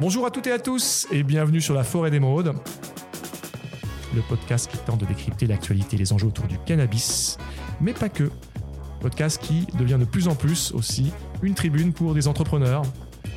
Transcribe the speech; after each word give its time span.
Bonjour 0.00 0.24
à 0.24 0.30
toutes 0.30 0.46
et 0.46 0.52
à 0.52 0.58
tous 0.58 1.06
et 1.10 1.22
bienvenue 1.22 1.60
sur 1.60 1.74
la 1.74 1.84
Forêt 1.84 2.10
d'Émeraude, 2.10 2.54
le 4.14 4.22
podcast 4.22 4.70
qui 4.70 4.78
tente 4.78 5.00
de 5.00 5.04
décrypter 5.04 5.46
l'actualité 5.46 5.96
et 5.96 5.98
les 5.98 6.14
enjeux 6.14 6.28
autour 6.28 6.46
du 6.46 6.56
cannabis, 6.64 7.36
mais 7.82 7.92
pas 7.92 8.08
que. 8.08 8.30
Podcast 9.00 9.42
qui 9.42 9.66
devient 9.78 9.98
de 10.00 10.06
plus 10.06 10.26
en 10.26 10.34
plus 10.34 10.72
aussi 10.72 11.12
une 11.42 11.52
tribune 11.52 11.92
pour 11.92 12.14
des 12.14 12.28
entrepreneurs 12.28 12.80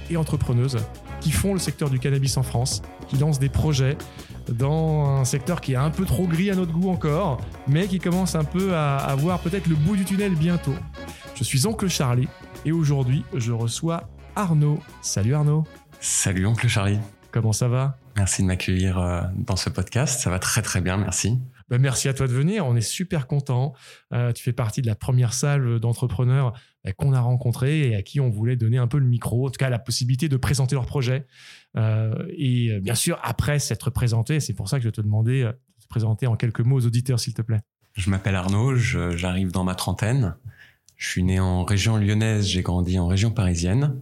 et 0.09 0.15
entrepreneuses 0.15 0.77
qui 1.19 1.31
font 1.31 1.51
le 1.51 1.59
secteur 1.59 1.89
du 1.89 1.99
cannabis 1.99 2.37
en 2.37 2.43
France, 2.43 2.81
qui 3.09 3.17
lancent 3.17 3.39
des 3.39 3.49
projets 3.49 3.97
dans 4.47 5.19
un 5.19 5.25
secteur 5.25 5.59
qui 5.59 5.73
est 5.73 5.77
un 5.77 5.91
peu 5.91 6.05
trop 6.05 6.27
gris 6.27 6.49
à 6.49 6.55
notre 6.55 6.71
goût 6.71 6.89
encore, 6.89 7.41
mais 7.67 7.87
qui 7.87 7.99
commence 7.99 8.35
un 8.35 8.45
peu 8.45 8.73
à 8.73 8.95
avoir 8.99 9.39
peut-être 9.39 9.67
le 9.67 9.75
bout 9.75 9.97
du 9.97 10.05
tunnel 10.05 10.33
bientôt. 10.33 10.75
Je 11.35 11.43
suis 11.43 11.67
Oncle 11.67 11.89
Charlie 11.89 12.29
et 12.63 12.71
aujourd'hui 12.71 13.25
je 13.35 13.51
reçois 13.51 14.09
Arnaud. 14.37 14.79
Salut 15.01 15.33
Arnaud. 15.33 15.65
Salut 16.05 16.45
Oncle 16.47 16.67
Charlie. 16.67 16.99
Comment 17.31 17.53
ça 17.53 17.69
va? 17.69 17.97
Merci 18.17 18.41
de 18.41 18.47
m'accueillir 18.47 18.99
euh, 18.99 19.21
dans 19.37 19.55
ce 19.55 19.69
podcast. 19.69 20.19
Ça 20.19 20.29
va 20.29 20.37
très 20.37 20.61
très 20.61 20.81
bien, 20.81 20.97
merci. 20.97 21.39
Ben, 21.69 21.79
merci 21.79 22.09
à 22.09 22.13
toi 22.13 22.27
de 22.27 22.33
venir. 22.33 22.67
On 22.67 22.75
est 22.75 22.81
super 22.81 23.25
content. 23.25 23.73
Euh, 24.11 24.33
tu 24.33 24.43
fais 24.43 24.51
partie 24.51 24.81
de 24.81 24.87
la 24.87 24.95
première 24.95 25.33
salle 25.33 25.79
d'entrepreneurs 25.79 26.59
ben, 26.83 26.91
qu'on 26.91 27.13
a 27.13 27.21
rencontré 27.21 27.87
et 27.87 27.95
à 27.95 28.01
qui 28.01 28.19
on 28.19 28.29
voulait 28.29 28.57
donner 28.57 28.77
un 28.77 28.87
peu 28.87 28.97
le 28.97 29.05
micro, 29.05 29.47
en 29.47 29.49
tout 29.49 29.57
cas 29.57 29.69
la 29.69 29.79
possibilité 29.79 30.27
de 30.27 30.35
présenter 30.35 30.75
leur 30.75 30.87
projet. 30.87 31.25
Euh, 31.77 32.13
et 32.37 32.81
bien 32.81 32.95
sûr, 32.95 33.17
après 33.23 33.59
s'être 33.59 33.89
présenté, 33.89 34.41
c'est 34.41 34.53
pour 34.53 34.67
ça 34.67 34.79
que 34.79 34.83
je 34.83 34.89
te 34.89 34.99
demandais 34.99 35.43
de 35.43 35.51
te 35.81 35.87
présenter 35.87 36.27
en 36.27 36.35
quelques 36.35 36.59
mots 36.59 36.75
aux 36.75 36.85
auditeurs, 36.85 37.21
s'il 37.21 37.33
te 37.33 37.41
plaît. 37.41 37.61
Je 37.93 38.09
m'appelle 38.09 38.35
Arnaud, 38.35 38.75
j'arrive 38.75 39.53
dans 39.53 39.63
ma 39.63 39.75
trentaine. 39.75 40.35
Je 40.97 41.07
suis 41.07 41.23
né 41.23 41.39
en 41.39 41.63
région 41.63 41.95
lyonnaise, 41.95 42.45
j'ai 42.45 42.61
grandi 42.61 42.99
en 42.99 43.07
région 43.07 43.31
parisienne. 43.31 43.95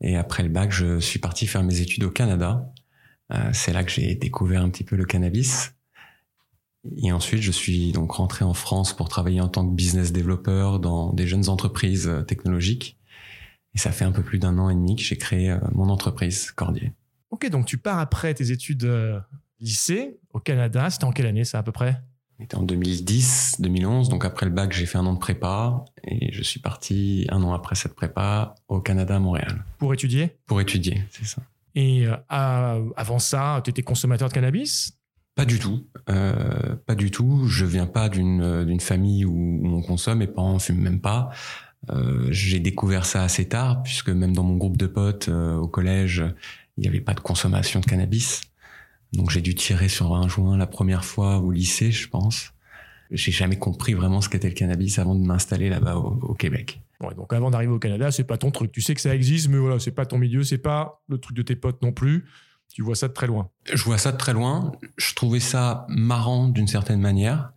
Et 0.00 0.16
après 0.16 0.42
le 0.42 0.48
bac, 0.48 0.72
je 0.72 1.00
suis 1.00 1.18
parti 1.18 1.46
faire 1.46 1.62
mes 1.62 1.80
études 1.80 2.04
au 2.04 2.10
Canada. 2.10 2.72
Euh, 3.32 3.50
c'est 3.52 3.72
là 3.72 3.82
que 3.82 3.90
j'ai 3.90 4.14
découvert 4.14 4.62
un 4.62 4.70
petit 4.70 4.84
peu 4.84 4.96
le 4.96 5.04
cannabis. 5.04 5.72
Et 6.98 7.10
ensuite, 7.10 7.42
je 7.42 7.50
suis 7.50 7.92
donc 7.92 8.12
rentré 8.12 8.44
en 8.44 8.54
France 8.54 8.94
pour 8.94 9.08
travailler 9.08 9.40
en 9.40 9.48
tant 9.48 9.66
que 9.66 9.74
business 9.74 10.12
développeur 10.12 10.78
dans 10.78 11.12
des 11.12 11.26
jeunes 11.26 11.48
entreprises 11.48 12.06
euh, 12.06 12.22
technologiques. 12.22 12.98
Et 13.74 13.78
ça 13.78 13.90
fait 13.90 14.04
un 14.04 14.12
peu 14.12 14.22
plus 14.22 14.38
d'un 14.38 14.58
an 14.58 14.70
et 14.70 14.74
demi 14.74 14.96
que 14.96 15.02
j'ai 15.02 15.18
créé 15.18 15.50
euh, 15.50 15.58
mon 15.72 15.88
entreprise, 15.88 16.50
Cordier. 16.52 16.92
Ok, 17.30 17.48
donc 17.50 17.66
tu 17.66 17.78
pars 17.78 17.98
après 17.98 18.32
tes 18.34 18.52
études 18.52 18.88
lycée 19.58 20.18
au 20.32 20.38
Canada. 20.38 20.88
C'était 20.90 21.04
en 21.04 21.12
quelle 21.12 21.26
année 21.26 21.44
ça 21.44 21.58
à 21.58 21.62
peu 21.62 21.72
près? 21.72 22.00
C'était 22.38 22.56
en 22.56 22.62
2010, 22.62 23.56
2011. 23.60 24.08
Donc 24.08 24.24
après 24.24 24.46
le 24.46 24.52
bac, 24.52 24.72
j'ai 24.72 24.86
fait 24.86 24.98
un 24.98 25.06
an 25.06 25.14
de 25.14 25.18
prépa 25.18 25.84
et 26.04 26.32
je 26.32 26.42
suis 26.42 26.60
parti 26.60 27.26
un 27.30 27.42
an 27.42 27.54
après 27.54 27.74
cette 27.74 27.94
prépa 27.94 28.54
au 28.68 28.80
Canada, 28.80 29.16
à 29.16 29.18
Montréal. 29.18 29.64
Pour 29.78 29.94
étudier? 29.94 30.36
Pour 30.46 30.60
étudier, 30.60 31.04
c'est 31.10 31.24
ça. 31.26 31.42
Et 31.74 32.06
euh, 32.06 32.16
avant 32.96 33.18
ça, 33.18 33.60
tu 33.64 33.70
étais 33.70 33.82
consommateur 33.82 34.28
de 34.28 34.34
cannabis? 34.34 34.98
Pas 35.34 35.44
du 35.44 35.58
tout. 35.58 35.86
Euh, 36.08 36.76
pas 36.86 36.94
du 36.94 37.10
tout. 37.10 37.46
Je 37.46 37.66
viens 37.66 37.86
pas 37.86 38.08
d'une 38.08 38.64
d'une 38.64 38.80
famille 38.80 39.26
où, 39.26 39.60
on 39.64 39.82
consomme. 39.82 40.18
Mes 40.18 40.26
parents 40.26 40.58
fument 40.58 40.80
même 40.80 41.00
pas. 41.00 41.30
Euh, 41.90 42.26
j'ai 42.30 42.58
découvert 42.58 43.04
ça 43.04 43.22
assez 43.22 43.46
tard, 43.46 43.82
puisque 43.82 44.08
même 44.08 44.34
dans 44.34 44.42
mon 44.42 44.56
groupe 44.56 44.76
de 44.76 44.86
potes 44.86 45.28
euh, 45.28 45.54
au 45.56 45.68
collège, 45.68 46.24
il 46.76 46.80
n'y 46.80 46.88
avait 46.88 47.00
pas 47.00 47.14
de 47.14 47.20
consommation 47.20 47.80
de 47.80 47.86
cannabis. 47.86 48.42
Donc 49.12 49.30
j'ai 49.30 49.40
dû 49.40 49.54
tirer 49.54 49.88
sur 49.88 50.14
un 50.14 50.28
joint 50.28 50.56
la 50.56 50.66
première 50.66 51.04
fois 51.04 51.38
au 51.38 51.50
lycée, 51.50 51.92
je 51.92 52.08
pense. 52.08 52.52
J'ai 53.10 53.32
jamais 53.32 53.58
compris 53.58 53.94
vraiment 53.94 54.20
ce 54.20 54.28
qu'était 54.28 54.48
le 54.48 54.54
cannabis 54.54 54.98
avant 54.98 55.14
de 55.14 55.24
m'installer 55.24 55.68
là-bas 55.68 55.96
au, 55.96 56.34
Québec. 56.34 56.80
donc 57.16 57.32
avant 57.32 57.50
d'arriver 57.50 57.72
au 57.72 57.78
Canada, 57.78 58.10
c'est 58.10 58.24
pas 58.24 58.36
ton 58.36 58.50
truc. 58.50 58.72
Tu 58.72 58.82
sais 58.82 58.94
que 58.94 59.00
ça 59.00 59.14
existe, 59.14 59.48
mais 59.48 59.58
voilà, 59.58 59.78
c'est 59.78 59.92
pas 59.92 60.06
ton 60.06 60.18
milieu, 60.18 60.42
c'est 60.42 60.58
pas 60.58 61.02
le 61.08 61.18
truc 61.18 61.36
de 61.36 61.42
tes 61.42 61.54
potes 61.54 61.82
non 61.82 61.92
plus. 61.92 62.24
Tu 62.74 62.82
vois 62.82 62.96
ça 62.96 63.08
de 63.08 63.12
très 63.12 63.26
loin. 63.28 63.48
Je 63.72 63.82
vois 63.84 63.96
ça 63.96 64.12
de 64.12 64.16
très 64.16 64.32
loin. 64.32 64.72
Je 64.98 65.14
trouvais 65.14 65.40
ça 65.40 65.86
marrant 65.88 66.48
d'une 66.48 66.66
certaine 66.66 67.00
manière. 67.00 67.52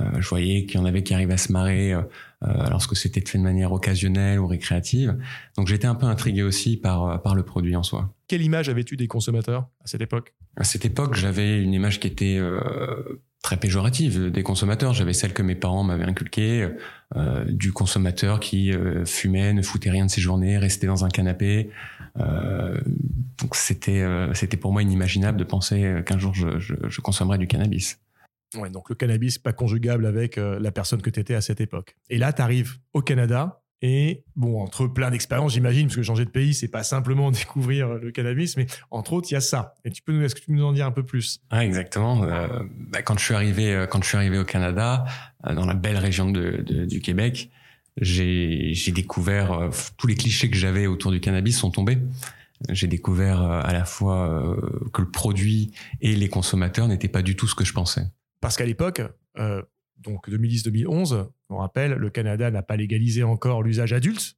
Euh, 0.00 0.20
je 0.20 0.28
voyais 0.28 0.66
qu'il 0.66 0.80
y 0.80 0.82
en 0.82 0.86
avait 0.86 1.04
qui 1.04 1.14
arrivaient 1.14 1.34
à 1.34 1.38
se 1.38 1.52
marrer 1.52 1.92
euh, 1.92 2.02
euh 2.42 2.68
lorsque 2.70 2.96
c'était 2.96 3.20
fait 3.20 3.38
de 3.38 3.44
manière 3.44 3.72
occasionnelle 3.72 4.40
ou 4.40 4.46
récréative. 4.46 5.16
Donc 5.56 5.68
j'étais 5.68 5.86
un 5.86 5.94
peu 5.94 6.06
intrigué 6.06 6.42
aussi 6.42 6.76
par, 6.76 7.06
euh, 7.06 7.18
par 7.18 7.34
le 7.34 7.44
produit 7.44 7.76
en 7.76 7.84
soi. 7.84 8.12
Quelle 8.26 8.42
image 8.42 8.68
avais-tu 8.68 8.96
des 8.96 9.06
consommateurs 9.06 9.68
à 9.84 9.86
cette 9.86 10.00
époque? 10.00 10.34
À 10.56 10.64
cette 10.64 10.84
époque, 10.84 11.14
j'avais 11.14 11.60
une 11.60 11.72
image 11.72 11.98
qui 11.98 12.06
était 12.06 12.38
euh, 12.38 13.22
très 13.42 13.56
péjorative 13.56 14.30
des 14.30 14.42
consommateurs. 14.42 14.92
J'avais 14.92 15.12
celle 15.12 15.32
que 15.32 15.42
mes 15.42 15.56
parents 15.56 15.82
m'avaient 15.82 16.04
inculquée, 16.04 16.68
euh, 17.16 17.44
du 17.46 17.72
consommateur 17.72 18.38
qui 18.38 18.72
euh, 18.72 19.04
fumait, 19.04 19.52
ne 19.52 19.62
foutait 19.62 19.90
rien 19.90 20.06
de 20.06 20.10
ses 20.10 20.20
journées, 20.20 20.58
restait 20.58 20.86
dans 20.86 21.04
un 21.04 21.08
canapé. 21.08 21.70
Donc 22.16 23.56
c'était 23.56 24.06
c'était 24.34 24.56
pour 24.56 24.72
moi 24.72 24.82
inimaginable 24.82 25.36
de 25.36 25.42
penser 25.42 26.00
qu'un 26.06 26.16
jour 26.16 26.32
je, 26.32 26.60
je, 26.60 26.74
je, 26.88 27.00
consommerais 27.00 27.38
du 27.38 27.48
cannabis. 27.48 27.98
Ouais, 28.54 28.70
donc 28.70 28.88
le 28.88 28.94
cannabis 28.94 29.38
pas 29.38 29.52
conjugable 29.52 30.06
avec 30.06 30.36
la 30.36 30.70
personne 30.70 31.02
que 31.02 31.10
tu 31.10 31.18
étais 31.18 31.34
à 31.34 31.40
cette 31.40 31.60
époque. 31.60 31.96
Et 32.10 32.18
là, 32.18 32.32
tu 32.32 32.40
arrives 32.40 32.76
au 32.92 33.02
Canada, 33.02 33.63
et 33.86 34.24
bon, 34.34 34.62
entre 34.62 34.86
plein 34.86 35.10
d'expériences, 35.10 35.52
j'imagine, 35.52 35.88
parce 35.88 35.96
que 35.96 36.02
changer 36.02 36.24
de 36.24 36.30
pays, 36.30 36.54
c'est 36.54 36.68
pas 36.68 36.82
simplement 36.82 37.30
découvrir 37.30 37.96
le 37.96 38.10
cannabis, 38.12 38.56
mais 38.56 38.64
entre 38.90 39.12
autres, 39.12 39.28
il 39.30 39.34
y 39.34 39.36
a 39.36 39.42
ça. 39.42 39.74
Et 39.84 39.90
tu 39.90 40.00
peux 40.00 40.12
nous, 40.14 40.24
est-ce 40.24 40.34
que 40.34 40.40
tu 40.40 40.46
peux 40.46 40.54
nous 40.54 40.64
en 40.64 40.72
dire 40.72 40.86
un 40.86 40.90
peu 40.90 41.02
plus? 41.02 41.42
Ah, 41.50 41.66
Exactement. 41.66 42.24
Euh, 42.24 42.62
bah, 42.88 43.02
quand 43.02 43.18
je 43.18 43.24
suis 43.26 43.34
arrivé, 43.34 43.74
euh, 43.74 43.86
quand 43.86 44.02
je 44.02 44.08
suis 44.08 44.16
arrivé 44.16 44.38
au 44.38 44.44
Canada, 44.46 45.04
euh, 45.46 45.54
dans 45.54 45.66
la 45.66 45.74
belle 45.74 45.98
région 45.98 46.30
de, 46.30 46.62
de, 46.62 46.86
du 46.86 47.02
Québec, 47.02 47.50
j'ai, 48.00 48.72
j'ai 48.72 48.90
découvert 48.90 49.52
euh, 49.52 49.68
tous 49.98 50.06
les 50.06 50.14
clichés 50.14 50.48
que 50.48 50.56
j'avais 50.56 50.86
autour 50.86 51.10
du 51.12 51.20
cannabis 51.20 51.58
sont 51.58 51.70
tombés. 51.70 51.98
J'ai 52.70 52.86
découvert 52.86 53.42
à 53.42 53.74
la 53.74 53.84
fois 53.84 54.56
que 54.94 55.02
le 55.02 55.10
produit 55.10 55.72
et 56.00 56.16
les 56.16 56.28
consommateurs 56.28 56.88
n'étaient 56.88 57.08
pas 57.08 57.20
du 57.20 57.36
tout 57.36 57.46
ce 57.46 57.54
que 57.54 57.64
je 57.64 57.74
pensais. 57.74 58.06
Parce 58.40 58.56
qu'à 58.56 58.64
l'époque, 58.64 59.02
donc 59.98 60.28
2010-2011, 60.28 61.28
on 61.50 61.56
rappelle, 61.56 61.92
le 61.92 62.10
Canada 62.10 62.50
n'a 62.50 62.62
pas 62.62 62.76
légalisé 62.76 63.22
encore 63.22 63.62
l'usage 63.62 63.92
adulte 63.92 64.36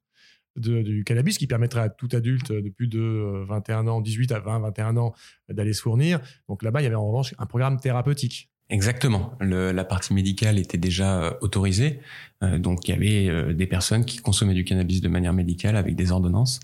du 0.57 1.03
cannabis, 1.03 1.37
qui 1.37 1.47
permettrait 1.47 1.81
à 1.81 1.89
tout 1.89 2.09
adulte 2.13 2.51
de 2.51 2.69
plus 2.69 2.87
de 2.87 3.43
21 3.47 3.87
ans, 3.87 4.01
18 4.01 4.31
à 4.31 4.39
20, 4.39 4.59
21 4.59 4.97
ans, 4.97 5.13
d'aller 5.49 5.73
se 5.73 5.81
fournir. 5.81 6.19
Donc 6.49 6.63
là-bas, 6.63 6.81
il 6.81 6.85
y 6.85 6.87
avait 6.87 6.95
en 6.95 7.07
revanche 7.07 7.35
un 7.37 7.45
programme 7.45 7.79
thérapeutique. 7.79 8.49
Exactement. 8.69 9.37
La 9.39 9.85
partie 9.85 10.13
médicale 10.13 10.59
était 10.59 10.77
déjà 10.77 11.23
euh, 11.23 11.33
autorisée. 11.39 12.01
Euh, 12.43 12.59
donc 12.59 12.87
il 12.87 12.91
y 12.91 12.93
avait 12.93 13.29
euh, 13.29 13.53
des 13.53 13.65
personnes 13.65 14.03
qui 14.03 14.17
consommaient 14.17 14.53
du 14.53 14.65
cannabis 14.65 14.99
de 14.99 15.07
manière 15.07 15.33
médicale 15.33 15.77
avec 15.77 15.95
des 15.95 16.11
ordonnances. 16.11 16.59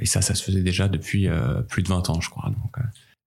et 0.00 0.06
ça, 0.06 0.20
ça 0.20 0.34
se 0.34 0.42
faisait 0.42 0.62
déjà 0.62 0.88
depuis 0.88 1.28
plus 1.68 1.82
de 1.84 1.88
20 1.88 2.10
ans, 2.10 2.20
je 2.20 2.30
crois. 2.30 2.50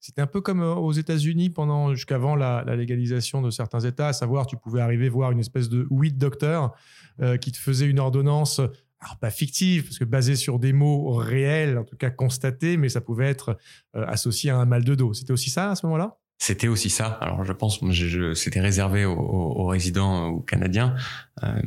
C'était 0.01 0.21
un 0.21 0.27
peu 0.27 0.41
comme 0.41 0.61
euh, 0.61 0.73
aux 0.73 0.91
États-Unis 0.91 1.51
pendant 1.51 1.93
jusqu'avant 1.93 2.35
la, 2.35 2.63
légalisation 2.75 3.41
de 3.41 3.51
certains 3.51 3.79
États, 3.81 4.07
à 4.07 4.13
savoir 4.13 4.47
tu 4.47 4.57
pouvais 4.57 4.81
arriver 4.81 5.07
voir 5.07 5.31
une 5.31 5.39
espèce 5.39 5.69
de 5.69 5.87
weed 5.91 6.17
doctor 6.17 6.75
euh, 7.21 7.37
qui 7.37 7.51
te 7.51 7.57
faisait 7.57 7.85
une 7.85 7.99
ordonnance, 7.99 8.59
alors 8.99 9.17
pas 9.19 9.29
fictive 9.29 9.83
parce 9.83 9.99
que 9.99 10.03
basée 10.03 10.35
sur 10.35 10.57
des 10.57 10.73
mots 10.73 11.13
réels, 11.13 11.77
en 11.77 11.83
tout 11.83 11.97
cas 11.97 12.09
constatés, 12.09 12.77
mais 12.77 12.89
ça 12.89 12.99
pouvait 12.99 13.29
être 13.29 13.57
euh, 13.95 14.03
associé 14.07 14.49
à 14.49 14.57
un 14.57 14.65
mal 14.65 14.83
de 14.83 14.95
dos. 14.95 15.13
C'était 15.13 15.33
aussi 15.33 15.51
ça 15.51 15.71
à 15.71 15.75
ce 15.75 15.85
moment-là? 15.85 16.17
C'était 16.39 16.67
aussi 16.67 16.89
ça. 16.89 17.05
Alors 17.21 17.45
je 17.45 17.53
pense 17.53 17.77
que 17.77 18.33
c'était 18.33 18.59
réservé 18.59 19.05
aux, 19.05 19.13
aux, 19.13 19.67
résidents 19.67 20.29
aux 20.29 20.39
Canadiens, 20.39 20.95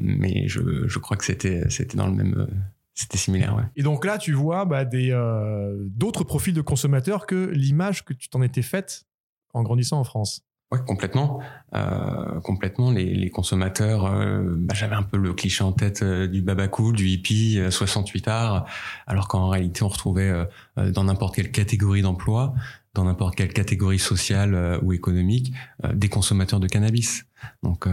mais 0.01 0.49
je, 0.49 0.89
je 0.89 0.99
crois 0.99 1.17
que 1.17 1.25
c'était 1.25 1.71
c'était 1.71 1.97
dans 1.97 2.09
le 2.09 2.15
même 2.15 2.49
c'était 2.95 3.19
similaire, 3.19 3.57
ouais. 3.57 3.65
Et 3.77 3.83
donc 3.83 4.05
là, 4.05 4.19
tu 4.19 4.33
vois 4.33 4.65
bah, 4.65 4.85
des 4.85 5.11
euh, 5.11 5.75
d'autres 5.89 6.25
profils 6.25 6.55
de 6.55 6.61
consommateurs 6.61 7.27
que 7.27 7.51
l'image 7.51 8.05
que 8.05 8.13
tu 8.13 8.29
t'en 8.29 8.41
étais 8.43 8.63
faite 8.63 9.05
en 9.53 9.63
grandissant 9.63 9.99
en 9.99 10.05
France. 10.05 10.45
Ouais, 10.73 10.81
complètement, 10.85 11.41
euh, 11.75 12.41
complètement. 12.41 12.91
Les, 12.91 13.15
les 13.15 13.31
consommateurs, 13.31 14.07
euh, 14.07 14.57
bah, 14.59 14.75
j'avais 14.75 14.97
un 14.97 15.03
peu 15.03 15.19
le 15.19 15.33
cliché 15.33 15.63
en 15.63 15.73
tête 15.73 16.03
euh, 16.03 16.27
du 16.27 16.45
cool, 16.71 16.97
du 16.97 17.07
hippie, 17.07 17.61
68 17.71 18.29
art, 18.29 18.67
alors 19.07 19.29
qu'en 19.29 19.49
réalité, 19.49 19.83
on 19.85 19.89
retrouvait 19.89 20.33
dans 20.77 21.05
n'importe 21.05 21.37
quelle 21.37 21.53
catégorie 21.53 22.03
d'emploi, 22.03 22.55
dans 22.95 23.05
n'importe 23.05 23.37
quelle 23.37 23.53
catégorie 23.53 23.99
sociale 23.99 24.81
ou 24.83 24.93
économique, 24.93 25.53
des 25.93 26.09
consommateurs 26.09 26.61
de 26.61 26.67
cannabis. 26.67 27.25
Donc, 27.63 27.87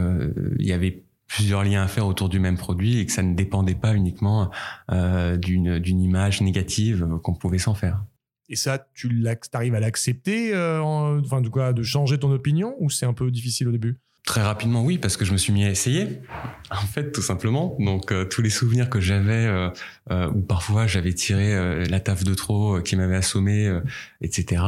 il 0.57 0.65
y 0.65 0.74
avait 0.74 1.04
plusieurs 1.33 1.63
liens 1.63 1.83
à 1.83 1.88
faire 1.88 2.07
autour 2.07 2.30
du 2.30 2.39
même 2.39 2.57
produit 2.57 3.00
et 3.00 3.06
que 3.06 3.12
ça 3.12 3.24
ne 3.24 3.33
dépendait 3.33 3.75
pas 3.75 3.95
uniquement 3.95 4.51
euh, 4.92 5.38
d'une 5.38 5.80
d'une 5.80 6.01
image 6.01 6.42
négative 6.42 7.07
qu'on 7.24 7.33
pouvait 7.33 7.57
s'en 7.57 7.74
faire. 7.74 8.04
Et 8.50 8.56
ça, 8.56 8.86
tu 8.94 9.10
arrives 9.54 9.75
à 9.75 9.80
l'accepter, 9.80 10.54
euh, 10.54 10.81
enfin, 10.81 11.42
tout 11.42 11.51
cas, 11.51 11.72
de 11.72 11.83
changer 11.83 12.18
ton 12.18 12.31
opinion 12.31 12.75
ou 12.80 12.89
c'est 12.89 13.06
un 13.06 13.13
peu 13.13 13.31
difficile 13.31 13.69
au 13.69 13.72
début? 13.72 13.98
Très 14.25 14.44
rapidement, 14.44 14.83
oui, 14.83 15.00
parce 15.00 15.18
que 15.18 15.25
je 15.25 15.31
me 15.31 15.38
suis 15.38 15.51
mis 15.51 15.66
à 15.66 15.69
essayer, 15.72 16.22
en 16.69 16.86
fait, 16.86 17.12
tout 17.12 17.24
simplement. 17.24 17.75
Donc, 17.80 18.12
euh, 18.12 18.24
tous 18.24 18.44
les 18.44 18.51
souvenirs 18.51 18.88
que 18.89 19.00
j'avais, 19.00 19.48
euh, 19.48 19.69
euh 20.12 20.30
où 20.30 20.42
parfois 20.42 20.86
j'avais 20.86 21.13
tiré 21.13 21.56
euh, 21.56 21.86
la 21.86 22.00
taf 22.00 22.24
de 22.24 22.36
trop 22.36 22.81
qui 22.81 22.95
m'avait 22.95 23.16
assommé, 23.16 23.80
etc. 24.22 24.63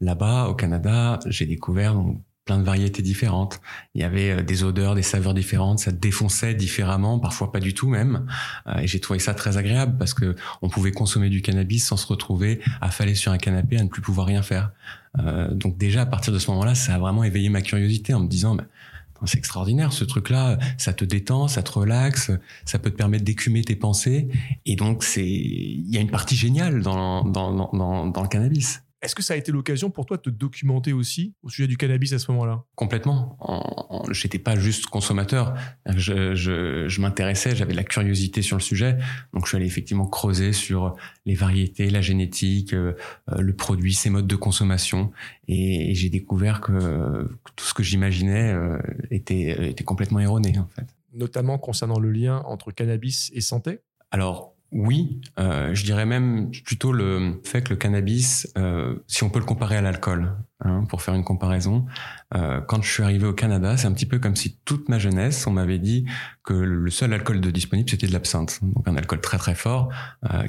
Là-bas, 0.00 0.46
au 0.46 0.54
Canada, 0.54 1.20
j'ai 1.26 1.44
découvert 1.44 2.02
plein 2.44 2.58
de 2.58 2.64
variétés 2.64 3.02
différentes. 3.02 3.60
Il 3.94 4.00
y 4.00 4.04
avait 4.04 4.42
des 4.42 4.64
odeurs, 4.64 4.94
des 4.94 5.02
saveurs 5.02 5.34
différentes, 5.34 5.78
ça 5.78 5.92
défonçait 5.92 6.54
différemment, 6.54 7.18
parfois 7.18 7.52
pas 7.52 7.60
du 7.60 7.74
tout 7.74 7.88
même. 7.88 8.26
et 8.80 8.86
j'ai 8.86 9.00
trouvé 9.00 9.18
ça 9.18 9.34
très 9.34 9.56
agréable 9.56 9.96
parce 9.98 10.14
que 10.14 10.36
on 10.62 10.68
pouvait 10.68 10.92
consommer 10.92 11.30
du 11.30 11.42
cannabis 11.42 11.86
sans 11.86 11.96
se 11.96 12.06
retrouver 12.06 12.60
affalé 12.80 13.14
sur 13.14 13.32
un 13.32 13.38
canapé 13.38 13.78
à 13.78 13.82
ne 13.82 13.88
plus 13.88 14.02
pouvoir 14.02 14.26
rien 14.26 14.42
faire. 14.42 14.72
donc 15.52 15.78
déjà 15.78 16.02
à 16.02 16.06
partir 16.06 16.32
de 16.32 16.38
ce 16.38 16.50
moment-là, 16.50 16.74
ça 16.74 16.94
a 16.94 16.98
vraiment 16.98 17.24
éveillé 17.24 17.48
ma 17.48 17.62
curiosité 17.62 18.14
en 18.14 18.20
me 18.20 18.28
disant 18.28 18.54
bah, 18.54 18.64
c'est 19.26 19.38
extraordinaire 19.38 19.92
ce 19.92 20.04
truc-là, 20.04 20.58
ça 20.78 20.92
te 20.92 21.04
détend, 21.04 21.48
ça 21.48 21.62
te 21.62 21.72
relaxe, 21.72 22.30
ça 22.64 22.78
peut 22.78 22.90
te 22.90 22.96
permettre 22.96 23.24
d'écumer 23.24 23.62
tes 23.62 23.76
pensées. 23.76 24.28
Et 24.66 24.76
donc 24.76 25.04
c'est, 25.04 25.26
il 25.26 25.88
y 25.88 25.98
a 25.98 26.00
une 26.00 26.10
partie 26.10 26.36
géniale 26.36 26.82
dans, 26.82 27.24
dans, 27.24 27.52
dans, 27.72 28.06
dans 28.06 28.22
le 28.22 28.28
cannabis. 28.28 28.82
Est-ce 29.04 29.14
que 29.14 29.22
ça 29.22 29.34
a 29.34 29.36
été 29.36 29.52
l'occasion 29.52 29.90
pour 29.90 30.06
toi 30.06 30.16
de 30.16 30.22
te 30.22 30.30
documenter 30.30 30.94
aussi 30.94 31.34
au 31.42 31.50
sujet 31.50 31.68
du 31.68 31.76
cannabis 31.76 32.14
à 32.14 32.18
ce 32.18 32.32
moment-là? 32.32 32.64
Complètement. 32.74 33.38
Je 34.10 34.26
n'étais 34.26 34.38
pas 34.38 34.56
juste 34.56 34.86
consommateur. 34.86 35.54
Je, 35.94 36.34
je, 36.34 36.88
je 36.88 37.00
m'intéressais, 37.02 37.54
j'avais 37.54 37.72
de 37.72 37.76
la 37.76 37.84
curiosité 37.84 38.40
sur 38.40 38.56
le 38.56 38.62
sujet. 38.62 38.96
Donc 39.34 39.44
je 39.44 39.50
suis 39.50 39.56
allé 39.56 39.66
effectivement 39.66 40.06
creuser 40.06 40.54
sur 40.54 40.96
les 41.26 41.34
variétés, 41.34 41.90
la 41.90 42.00
génétique, 42.00 42.72
euh, 42.72 42.94
le 43.38 43.54
produit, 43.54 43.92
ses 43.92 44.08
modes 44.08 44.26
de 44.26 44.36
consommation. 44.36 45.12
Et, 45.48 45.94
j'ai 45.94 46.08
découvert 46.08 46.62
que, 46.62 47.28
tout 47.56 47.64
ce 47.64 47.74
que 47.74 47.82
j'imaginais 47.82 48.52
euh, 48.52 48.78
était, 49.10 49.70
était 49.70 49.84
complètement 49.84 50.20
erroné 50.20 50.58
en 50.58 50.68
fait. 50.68 50.86
Notamment 51.12 51.58
concernant 51.58 51.98
le 51.98 52.10
lien 52.10 52.42
entre 52.46 52.72
cannabis 52.72 53.30
et 53.34 53.42
santé? 53.42 53.80
Alors, 54.10 54.53
oui, 54.74 55.20
euh, 55.38 55.72
je 55.72 55.84
dirais 55.84 56.04
même 56.04 56.50
plutôt 56.64 56.92
le 56.92 57.40
fait 57.44 57.62
que 57.62 57.70
le 57.70 57.76
cannabis, 57.76 58.52
euh, 58.58 58.96
si 59.06 59.22
on 59.22 59.30
peut 59.30 59.38
le 59.38 59.44
comparer 59.44 59.76
à 59.76 59.80
l'alcool, 59.80 60.32
hein, 60.64 60.84
pour 60.88 61.00
faire 61.00 61.14
une 61.14 61.22
comparaison, 61.22 61.86
euh, 62.34 62.60
quand 62.60 62.82
je 62.82 62.90
suis 62.90 63.04
arrivé 63.04 63.24
au 63.24 63.32
Canada, 63.32 63.76
c'est 63.76 63.86
un 63.86 63.92
petit 63.92 64.04
peu 64.04 64.18
comme 64.18 64.34
si 64.34 64.58
toute 64.64 64.88
ma 64.88 64.98
jeunesse, 64.98 65.46
on 65.46 65.52
m'avait 65.52 65.78
dit 65.78 66.06
que 66.42 66.54
le 66.54 66.90
seul 66.90 67.12
alcool 67.12 67.40
de 67.40 67.52
disponible, 67.52 67.88
c'était 67.88 68.08
de 68.08 68.12
l'absinthe, 68.12 68.58
donc 68.62 68.88
un 68.88 68.96
alcool 68.96 69.20
très 69.20 69.38
très 69.38 69.54
fort, 69.54 69.90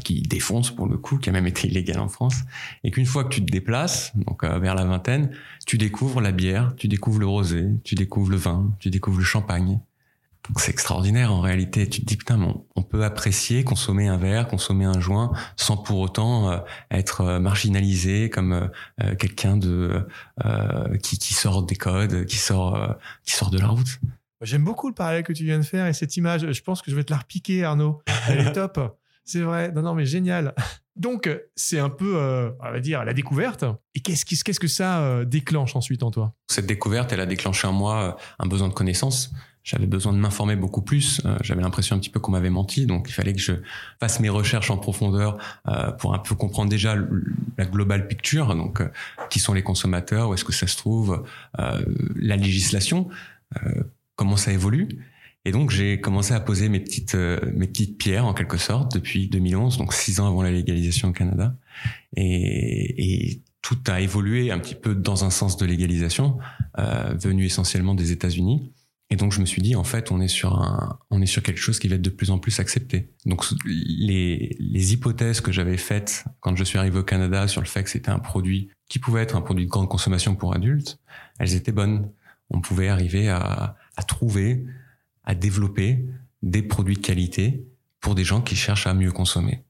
qui 0.04 0.24
défonce 0.24 0.72
pour 0.72 0.88
le 0.88 0.98
coup, 0.98 1.20
qui 1.20 1.30
a 1.30 1.32
même 1.32 1.48
été 1.48 1.68
illégal 1.68 2.00
en 2.00 2.10
France, 2.10 2.42
et 2.84 2.90
qu'une 2.90 3.06
fois 3.06 3.26
que 3.26 3.30
tu 3.30 3.46
te 3.46 3.52
déplaces, 3.52 4.12
donc 4.16 4.44
vers 4.44 4.74
la 4.74 4.86
vingtaine, 4.86 5.30
tu 5.68 5.78
découvres 5.78 6.20
la 6.20 6.32
bière, 6.32 6.74
tu 6.76 6.88
découvres 6.88 7.20
le 7.20 7.28
rosé, 7.28 7.68
tu 7.84 7.96
découvres 7.96 8.32
le 8.32 8.38
vin, 8.38 8.74
tu 8.80 8.90
découvres 8.90 9.20
le 9.20 9.24
champagne, 9.24 9.80
c'est 10.58 10.72
extraordinaire 10.72 11.34
en 11.34 11.42
réalité. 11.42 11.88
Tu 11.88 12.02
te 12.02 12.06
dis 12.06 12.18
putain, 12.18 12.40
on 12.76 12.84
peut 12.84 13.04
apprécier, 13.04 13.64
consommer 13.64 14.08
un 14.08 14.18
verre, 14.18 14.48
consommer 14.48 14.86
un 14.86 15.00
joint, 15.00 15.32
sans 15.56 15.78
pour 15.78 16.00
autant 16.00 16.50
euh, 16.50 16.58
être 16.92 17.22
euh, 17.22 17.40
marginalisé 17.40 18.30
comme 18.30 18.70
euh, 19.02 19.16
quelqu'un 19.16 19.58
de 19.58 20.06
qui, 21.02 21.18
qui 21.18 21.34
sort 21.34 21.64
des 21.64 21.76
codes, 21.76 22.26
qui 22.26 22.38
sort 22.38 22.96
qui 23.24 23.34
sort 23.34 23.50
de 23.50 23.60
la 23.60 23.68
route. 23.68 24.00
J'aime 24.42 24.64
beaucoup 24.64 24.88
le 24.88 24.94
parallèle 24.94 25.24
que 25.24 25.34
tu 25.34 25.44
viens 25.44 25.58
de 25.58 25.64
faire 25.64 25.88
et 25.88 25.94
cette 25.94 26.18
image. 26.18 26.52
Je 26.52 26.62
pense 26.62 26.82
que 26.82 26.92
je 26.92 26.96
vais 26.96 27.04
te 27.04 27.12
la 27.12 27.20
repiquer, 27.20 27.64
Arnaud. 27.64 28.02
Elle 28.28 28.48
est 28.48 28.52
top. 28.54 28.98
C'est 29.24 29.42
vrai. 29.42 29.72
Non, 29.72 29.82
non, 29.82 29.96
mais 29.96 30.06
génial. 30.06 30.54
Donc, 30.96 31.30
c'est 31.56 31.80
un 31.80 31.90
peu, 31.90 32.16
on 32.60 32.72
va 32.72 32.80
dire, 32.80 33.04
la 33.06 33.14
découverte. 33.14 33.66
Et 33.96 34.02
qu'est-ce, 34.02 34.26
qu'est-ce 34.26 34.60
que 34.60 34.68
ça 34.68 35.26
déclenche 35.26 35.76
ensuite 35.76 36.04
en 36.04 36.12
toi? 36.12 36.34
Cette 36.48 36.68
découverte, 36.68 37.12
elle 37.12 37.22
a 37.22 37.26
déclenché 37.26 37.66
en 37.66 37.74
moi 37.74 38.18
un 38.38 38.48
besoin 38.48 38.68
de 38.68 38.74
connaissance 38.74 39.32
j'avais 39.66 39.88
besoin 39.88 40.14
de 40.14 40.20
m'informer 40.20 40.56
beaucoup 40.56 40.84
plus. 40.84 41.22
Euh, 41.26 41.38
j'avais 41.42 41.64
l'impression 41.64 41.96
un 41.96 42.00
petit 42.00 42.12
peu 42.12 42.20
qu'on 42.20 42.32
m'avait 42.32 42.52
menti, 42.52 42.86
donc 42.86 43.10
il 43.10 43.14
fallait 43.14 43.34
que 43.34 43.42
je 43.42 43.54
fasse 44.00 44.20
mes 44.20 44.30
recherches 44.30 44.70
en 44.70 44.78
profondeur 44.78 45.40
euh, 45.68 45.92
pour 45.92 46.14
un 46.14 46.20
peu 46.20 46.36
comprendre 46.36 46.70
déjà 46.70 46.96
la 47.58 47.66
global 47.66 48.08
picture, 48.08 48.56
donc 48.56 48.80
euh, 48.80 48.90
qui 49.32 49.40
sont 49.40 49.54
les 49.54 49.64
consommateurs, 49.64 50.30
où 50.30 50.36
est-ce 50.36 50.46
que 50.46 50.54
ça 50.54 50.68
se 50.68 50.78
trouve, 50.78 51.26
la 51.58 52.36
législation, 52.36 53.10
comment 54.16 54.38
ça 54.38 54.52
évolue. 54.52 54.88
Et 55.46 55.52
donc 55.52 55.72
j'ai 55.72 56.00
commencé 56.00 56.34
à 56.34 56.40
poser 56.40 56.70
mes 56.70 56.80
petites 56.80 57.16
mes 57.16 57.68
petites 57.68 57.98
pierres 57.98 58.26
en 58.26 58.34
quelque 58.34 58.58
sorte 58.58 58.94
depuis 58.94 59.28
2011, 59.28 59.78
donc 59.78 59.94
six 59.94 60.20
ans 60.20 60.28
avant 60.28 60.44
la 60.44 60.52
légalisation 60.52 61.10
au 61.10 61.12
Canada, 61.12 61.56
et, 62.16 63.30
et 63.30 63.42
tout 63.62 63.78
a 63.88 64.00
évolué 64.00 64.52
un 64.52 64.60
petit 64.60 64.76
peu 64.76 64.94
dans 64.94 65.24
un 65.24 65.32
sens 65.32 65.58
de 65.58 65.66
légalisation, 65.66 66.38
venu 66.78 67.46
essentiellement 67.46 67.96
des 67.96 68.12
États-Unis. 68.12 68.72
Et 69.10 69.18
donc 69.18 69.32
je 69.32 69.40
me 69.40 69.46
suis 69.46 69.62
dit 69.62 69.76
en 69.76 69.84
fait 69.84 70.12
on 70.12 70.20
est 70.20 70.28
sur 70.28 70.60
un 70.60 71.00
on 71.12 71.22
est 71.22 71.28
sur 71.28 71.44
quelque 71.44 71.60
chose 71.60 71.78
qui 71.78 71.88
va 71.88 71.96
être 71.96 72.02
de 72.02 72.10
plus 72.10 72.32
en 72.32 72.40
plus 72.40 72.60
accepté. 72.60 73.14
Donc 73.26 73.46
les 73.66 74.56
les 74.60 74.94
hypothèses 74.94 75.42
que 75.42 75.52
j'avais 75.52 75.78
faites 75.78 76.26
quand 76.40 76.56
je 76.56 76.64
suis 76.64 76.80
arrivé 76.80 76.98
au 76.98 77.04
Canada 77.04 77.48
sur 77.48 77.62
le 77.62 77.68
fait 77.68 77.84
que 77.84 77.90
c'était 77.90 78.10
un 78.10 78.20
produit 78.20 78.70
qui 78.90 79.00
pouvait 79.00 79.22
être 79.22 79.36
un 79.36 79.42
produit 79.42 79.66
de 79.66 79.70
grande 79.70 79.90
consommation 79.90 80.36
pour 80.36 80.56
adultes, 80.56 81.00
elles 81.40 81.54
étaient 81.54 81.72
bonnes. 81.72 82.12
On 82.50 82.62
pouvait 82.62 82.88
arriver 82.88 83.30
à 83.30 83.78
à 83.96 84.04
trouver 84.04 84.66
à 85.24 85.36
développer 85.36 86.06
des 86.42 86.64
produits 86.64 86.96
de 86.96 87.02
qualité 87.02 87.66
pour 88.00 88.16
des 88.16 88.24
gens 88.24 88.42
qui 88.42 88.56
cherchent 88.56 88.88
à 88.88 88.94
mieux 88.94 89.12
consommer. 89.12 89.64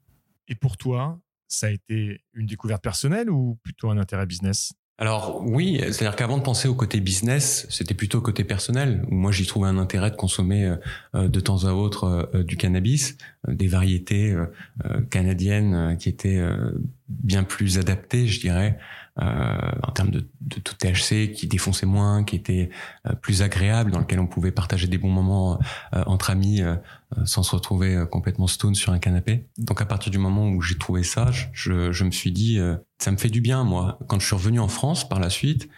Et 0.48 0.56
pour 0.56 0.78
toi, 0.78 1.20
ça 1.48 1.68
a 1.68 1.70
été 1.70 2.22
une 2.34 2.46
découverte 2.46 2.84
personnelle 2.84 3.30
ou 3.30 3.58
plutôt 3.64 3.90
un 3.90 3.98
intérêt 3.98 4.26
business? 4.26 4.74
Alors 4.98 5.44
oui, 5.46 5.78
c'est-à-dire 5.82 6.16
qu'avant 6.16 6.38
de 6.38 6.44
penser 6.44 6.70
au 6.70 6.74
côté 6.74 7.02
business, 7.02 7.68
c'était 7.70 7.94
plutôt 7.94 8.20
au 8.20 8.22
côté 8.22 8.46
personnel, 8.46 9.04
moi 9.10 9.30
j'y 9.30 9.46
trouvais 9.46 9.68
un 9.68 9.78
intérêt 9.78 10.10
de 10.10 10.16
consommer 10.16 10.64
euh, 10.64 10.76
euh, 11.16 11.28
de 11.28 11.40
temps 11.42 11.66
à 11.66 11.74
autre 11.74 12.30
euh, 12.34 12.44
du 12.44 12.56
cannabis, 12.56 13.18
des 13.46 13.68
variétés 13.68 14.34
canadiennes 15.12 15.98
qui 16.00 16.10
étaient 16.10 16.42
bien 17.08 17.44
plus 17.44 17.78
adaptées, 17.78 18.28
je 18.28 18.40
dirais, 18.40 18.78
euh, 19.22 19.72
en 19.84 19.92
termes 19.92 20.12
de, 20.12 20.28
de, 20.42 20.60
tout 20.60 20.74
THC 20.76 21.32
qui 21.32 21.48
défonçait 21.48 21.86
moins, 21.86 22.24
qui 22.24 22.36
était 22.36 22.70
euh, 23.08 23.14
plus 23.14 23.42
agréable, 23.42 23.92
dans 23.92 24.00
lequel 24.00 24.20
on 24.20 24.28
pouvait 24.28 24.52
partager 24.52 24.88
des 24.88 24.98
bons 24.98 25.12
moments 25.12 25.60
euh, 25.94 26.04
entre 26.06 26.30
amis 26.30 26.62
sans 27.24 27.44
se 27.44 27.56
retrouver 27.56 28.04
complètement 28.12 28.48
stone 28.48 28.76
sur 28.76 28.92
un 28.92 29.00
canapé. 29.00 29.48
Donc 29.58 29.82
à 29.82 29.86
partir 29.86 30.12
du 30.12 30.18
moment 30.18 30.50
où 30.50 30.62
j'ai 30.62 30.78
trouvé 30.78 31.04
ça, 31.04 31.32
je, 31.32 31.92
je, 31.92 32.04
me 32.04 32.12
suis 32.12 32.32
dit 32.32 32.60
ça 32.98 33.12
me 33.12 33.18
fait 33.18 33.30
du 33.30 33.40
bien 33.40 33.64
moi. 33.64 34.00
Quand 34.08 34.20
je 34.20 34.26
suis 34.26 34.36
revenu 34.36 34.60
en 34.60 34.68
France 34.68 35.08
par 35.08 35.20
la 35.20 35.30
suite, 35.30 35.70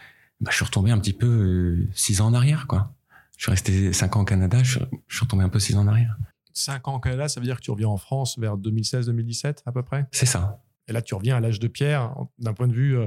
bah, 0.41 0.49
je 0.49 0.55
suis 0.55 0.65
retombé 0.65 0.89
un 0.89 0.97
petit 0.97 1.13
peu 1.13 1.85
six 1.93 2.21
ans 2.21 2.27
en 2.27 2.33
arrière 2.33 2.65
quoi. 2.65 2.93
Je 3.37 3.43
suis 3.43 3.51
resté 3.51 3.93
cinq 3.93 4.15
ans 4.15 4.21
au 4.21 4.25
Canada, 4.25 4.63
je, 4.63 4.79
je 5.07 5.15
suis 5.15 5.25
retombé 5.25 5.43
un 5.43 5.49
peu 5.49 5.59
six 5.59 5.75
ans 5.75 5.81
en 5.81 5.87
arrière. 5.87 6.17
Cinq 6.53 6.87
ans 6.87 6.95
au 6.95 6.99
Canada, 6.99 7.27
ça 7.27 7.39
veut 7.39 7.45
dire 7.45 7.57
que 7.57 7.61
tu 7.61 7.69
reviens 7.69 7.89
en 7.89 7.97
France 7.97 8.39
vers 8.39 8.57
2016-2017 8.57 9.57
à 9.67 9.71
peu 9.71 9.83
près? 9.83 10.07
C'est 10.11 10.25
ça. 10.25 10.59
Et 10.87 10.93
là, 10.93 11.01
tu 11.01 11.15
reviens 11.15 11.37
à 11.37 11.39
l'âge 11.39 11.59
de 11.59 11.67
pierre 11.67 12.15
d'un 12.39 12.53
point 12.53 12.67
de 12.67 12.73
vue 12.73 12.97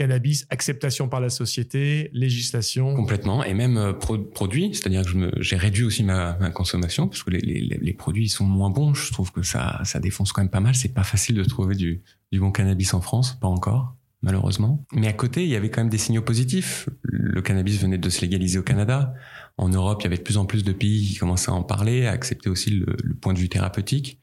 cannabis, 0.00 0.46
acceptation 0.48 1.10
par 1.10 1.20
la 1.20 1.28
société, 1.28 2.08
législation. 2.14 2.94
Complètement, 2.94 3.44
et 3.44 3.52
même 3.52 3.76
euh, 3.76 3.92
produits, 3.92 4.70
c'est-à-dire 4.72 5.02
que 5.04 5.30
j'ai 5.42 5.56
réduit 5.56 5.84
aussi 5.84 6.02
ma, 6.04 6.32
consommation 6.54 7.06
parce 7.06 7.22
que 7.22 7.30
les, 7.30 7.92
produits 7.92 8.30
sont 8.30 8.46
moins 8.46 8.70
bons. 8.70 8.94
Je 8.94 9.12
trouve 9.12 9.30
que 9.30 9.42
ça, 9.42 9.80
ça 9.84 10.00
défonce 10.00 10.32
quand 10.32 10.40
même 10.40 10.50
pas 10.50 10.60
mal. 10.60 10.74
C'est 10.74 10.94
pas 10.94 11.04
facile 11.04 11.36
de 11.36 11.44
trouver 11.44 11.74
du, 11.74 12.02
du 12.32 12.40
bon 12.40 12.50
cannabis 12.50 12.94
en 12.94 13.02
France, 13.02 13.38
pas 13.38 13.48
encore 13.48 13.94
malheureusement. 14.22 14.86
Mais 14.92 15.06
à 15.06 15.12
côté, 15.12 15.44
il 15.44 15.48
y 15.48 15.56
avait 15.56 15.70
quand 15.70 15.80
même 15.80 15.90
des 15.90 15.98
signaux 15.98 16.22
positifs. 16.22 16.88
Le 17.02 17.40
cannabis 17.42 17.80
venait 17.80 17.98
de 17.98 18.10
se 18.10 18.20
légaliser 18.20 18.58
au 18.58 18.62
Canada. 18.62 19.14
En 19.56 19.68
Europe, 19.68 20.00
il 20.00 20.04
y 20.04 20.06
avait 20.06 20.18
de 20.18 20.22
plus 20.22 20.36
en 20.36 20.46
plus 20.46 20.64
de 20.64 20.72
pays 20.72 21.06
qui 21.06 21.16
commençaient 21.16 21.50
à 21.50 21.54
en 21.54 21.62
parler, 21.62 22.06
à 22.06 22.12
accepter 22.12 22.50
aussi 22.50 22.70
le, 22.70 22.96
point 23.20 23.32
de 23.32 23.38
vue 23.38 23.48
thérapeutique. 23.48 24.20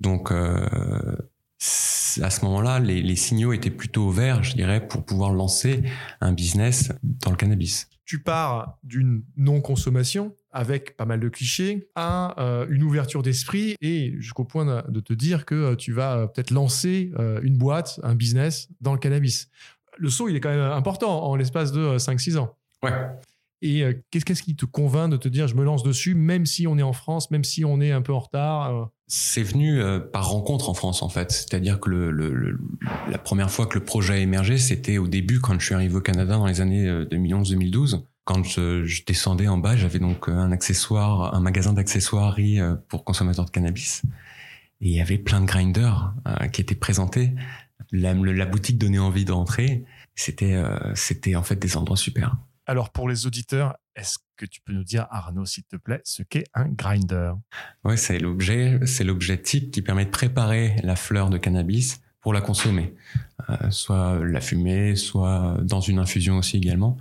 Donc, 0.00 0.30
euh, 0.30 1.16
à 2.22 2.30
ce 2.30 2.44
moment-là, 2.44 2.78
les, 2.78 3.16
signaux 3.16 3.52
étaient 3.52 3.70
plutôt 3.70 4.10
verts, 4.10 4.42
je 4.44 4.54
dirais, 4.54 4.86
pour 4.86 5.04
pouvoir 5.04 5.32
lancer 5.32 5.82
un 6.20 6.32
business 6.32 6.92
dans 7.02 7.30
le 7.30 7.36
cannabis. 7.36 7.88
Tu 8.04 8.22
pars 8.22 8.78
d'une 8.84 9.22
non-consommation 9.36 10.34
avec 10.50 10.96
pas 10.96 11.04
mal 11.04 11.20
de 11.20 11.28
clichés 11.28 11.90
à 11.94 12.40
euh, 12.40 12.66
une 12.70 12.82
ouverture 12.82 13.22
d'esprit 13.22 13.76
et 13.82 14.14
jusqu'au 14.18 14.44
point 14.44 14.82
de 14.88 15.00
te 15.00 15.12
dire 15.12 15.44
que 15.44 15.54
euh, 15.54 15.76
tu 15.76 15.92
vas 15.92 16.16
euh, 16.16 16.26
peut-être 16.26 16.50
lancer 16.50 17.12
une 17.42 17.58
boîte, 17.58 18.00
un 18.02 18.14
business 18.14 18.68
dans 18.80 18.94
le 18.94 18.98
cannabis. 18.98 19.50
Le 19.98 20.08
saut, 20.08 20.28
il 20.28 20.36
est 20.36 20.40
quand 20.40 20.48
même 20.48 20.60
important 20.60 21.24
en 21.24 21.36
l'espace 21.36 21.72
de 21.72 21.98
5-6 21.98 22.38
ans. 22.38 22.56
Ouais. 22.82 22.92
Et 23.60 23.84
qu'est-ce 24.10 24.42
qui 24.42 24.54
te 24.54 24.64
convainc 24.64 25.10
de 25.10 25.16
te 25.16 25.28
dire 25.28 25.48
je 25.48 25.56
me 25.56 25.64
lance 25.64 25.82
dessus, 25.82 26.14
même 26.14 26.46
si 26.46 26.66
on 26.66 26.78
est 26.78 26.82
en 26.82 26.92
France, 26.92 27.30
même 27.30 27.44
si 27.44 27.64
on 27.64 27.80
est 27.80 27.90
un 27.90 28.02
peu 28.02 28.12
en 28.12 28.20
retard 28.20 28.90
c'est 29.10 29.42
venu 29.42 29.80
euh, 29.80 29.98
par 29.98 30.28
rencontre 30.28 30.68
en 30.68 30.74
France 30.74 31.02
en 31.02 31.08
fait. 31.08 31.32
C'est-à-dire 31.32 31.80
que 31.80 31.90
la 31.90 33.18
première 33.18 33.50
fois 33.50 33.66
que 33.66 33.78
le 33.78 33.84
projet 33.84 34.14
a 34.14 34.18
émergé, 34.18 34.58
c'était 34.58 34.98
au 34.98 35.08
début 35.08 35.40
quand 35.40 35.58
je 35.58 35.64
suis 35.64 35.74
arrivé 35.74 35.96
au 35.96 36.02
Canada 36.02 36.36
dans 36.36 36.46
les 36.46 36.60
années 36.60 36.86
2011-2012. 36.86 37.94
Euh, 37.94 37.98
quand 38.24 38.44
je, 38.44 39.04
descendais 39.06 39.48
en 39.48 39.56
bas, 39.56 39.74
j'avais 39.76 39.98
donc 39.98 40.28
euh, 40.28 40.32
un 40.32 40.52
accessoire, 40.52 41.34
un 41.34 41.40
magasin 41.40 41.72
d'accessoiries 41.72 42.58
pour 42.88 43.04
consommateurs 43.04 43.46
de 43.46 43.50
cannabis. 43.50 44.02
Et 44.82 44.90
il 44.90 44.94
y 44.94 45.00
avait 45.00 45.18
plein 45.18 45.40
de 45.40 45.46
grinders 45.46 46.12
qui 46.52 46.60
étaient 46.60 46.76
présentés. 46.76 47.32
La, 47.90 48.12
la 48.12 48.46
boutique 48.46 48.78
donnait 48.78 48.98
envie 48.98 49.24
d'entrer. 49.24 49.84
C'était, 50.14 50.62
c'était 50.94 51.34
en 51.34 51.42
fait 51.42 51.56
des 51.56 51.76
endroits 51.76 51.96
super. 51.96 52.36
Alors 52.68 52.90
pour 52.90 53.08
les 53.08 53.26
auditeurs, 53.26 53.78
est-ce 53.96 54.18
que 54.36 54.44
tu 54.44 54.60
peux 54.60 54.74
nous 54.74 54.84
dire, 54.84 55.06
Arnaud, 55.10 55.46
s'il 55.46 55.64
te 55.64 55.76
plaît, 55.76 56.02
ce 56.04 56.22
qu'est 56.22 56.44
un 56.52 56.68
grinder? 56.68 57.32
Oui, 57.82 57.96
c'est 57.96 58.18
l'objet, 58.18 58.78
c'est 58.84 59.04
l'objet 59.04 59.40
type 59.40 59.70
qui 59.70 59.80
permet 59.80 60.04
de 60.04 60.10
préparer 60.10 60.76
la 60.82 60.94
fleur 60.94 61.30
de 61.30 61.38
cannabis 61.38 62.02
pour 62.20 62.34
la 62.34 62.42
consommer, 62.42 62.94
euh, 63.48 63.70
soit 63.70 64.22
la 64.22 64.42
fumer, 64.42 64.96
soit 64.96 65.56
dans 65.62 65.80
une 65.80 65.98
infusion 65.98 66.36
aussi 66.36 66.58
également. 66.58 66.98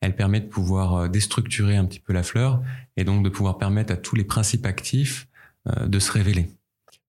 elle 0.00 0.16
permet 0.16 0.40
de 0.40 0.48
pouvoir 0.48 0.94
euh, 0.94 1.08
déstructurer 1.08 1.76
un 1.76 1.84
petit 1.84 2.00
peu 2.00 2.12
la 2.12 2.24
fleur 2.24 2.60
et 2.96 3.04
donc 3.04 3.22
de 3.22 3.28
pouvoir 3.28 3.56
permettre 3.56 3.92
à 3.92 3.96
tous 3.96 4.16
les 4.16 4.24
principes 4.24 4.66
actifs 4.66 5.28
euh, 5.68 5.86
de 5.86 5.98
se 6.00 6.10
révéler. 6.10 6.50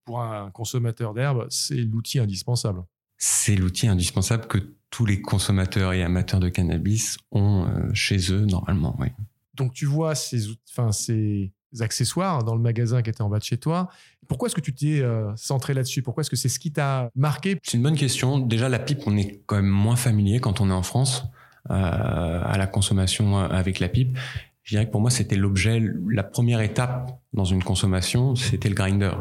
Pour 0.06 0.22
un 0.22 0.52
consommateur 0.52 1.16
d'herbe, 1.16 1.48
c'est 1.50 1.82
l'outil 1.82 2.20
indispensable. 2.20 2.84
C'est 3.18 3.56
l'outil 3.56 3.88
indispensable 3.88 4.46
que 4.46 4.75
tous 4.96 5.06
les 5.06 5.22
consommateurs 5.22 5.92
et 5.92 6.04
amateurs 6.04 6.40
de 6.40 6.48
cannabis 6.48 7.18
ont 7.32 7.66
euh, 7.66 7.94
chez 7.94 8.32
eux 8.32 8.46
normalement, 8.46 8.96
oui. 9.00 9.08
Donc 9.56 9.74
tu 9.74 9.86
vois 9.86 10.16
ces, 10.16 10.48
enfin, 10.70 10.94
ces 10.94 11.52
accessoires 11.82 12.46
dans 12.46 12.56
le 12.56 12.62
magasin 12.62 13.02
qui 13.02 13.10
était 13.10 13.22
en 13.22 13.30
bas 13.30 13.40
de 13.40 13.44
chez 13.44 13.58
toi. 13.58 13.90
Pourquoi 14.30 14.48
est-ce 14.48 14.56
que 14.56 14.62
tu 14.62 14.74
t'es 14.74 15.04
centré 15.36 15.74
là-dessus? 15.74 16.02
Pourquoi 16.02 16.22
est-ce 16.22 16.30
que 16.30 16.36
c'est 16.36 16.50
ce 16.50 16.60
qui 16.60 16.72
t'a 16.72 17.10
marqué? 17.16 17.60
C'est 17.64 17.78
une 17.78 17.84
bonne 17.84 17.98
question. 17.98 18.40
Déjà, 18.40 18.70
la 18.70 18.80
pipe, 18.80 19.02
on 19.06 19.16
est 19.16 19.44
quand 19.46 19.58
même 19.58 19.68
moins 19.68 19.96
familier 19.96 20.40
quand 20.40 20.62
on 20.62 20.70
est 20.70 20.74
en 20.74 20.84
France. 20.84 21.26
Euh, 21.72 22.42
à 22.44 22.58
la 22.60 22.68
consommation 22.68 23.40
avec 23.40 23.80
la 23.80 23.90
pipe. 23.90 24.16
Je 24.62 24.76
dirais 24.76 24.86
que 24.86 24.92
pour 24.92 25.02
moi, 25.02 25.10
c'était 25.10 25.36
l'objet, 25.36 25.82
la 26.12 26.22
première 26.22 26.62
étape 26.62 27.20
dans 27.34 27.44
une 27.44 27.64
consommation, 27.64 28.36
c'était 28.36 28.70
le 28.70 28.76
grinder. 28.76 29.14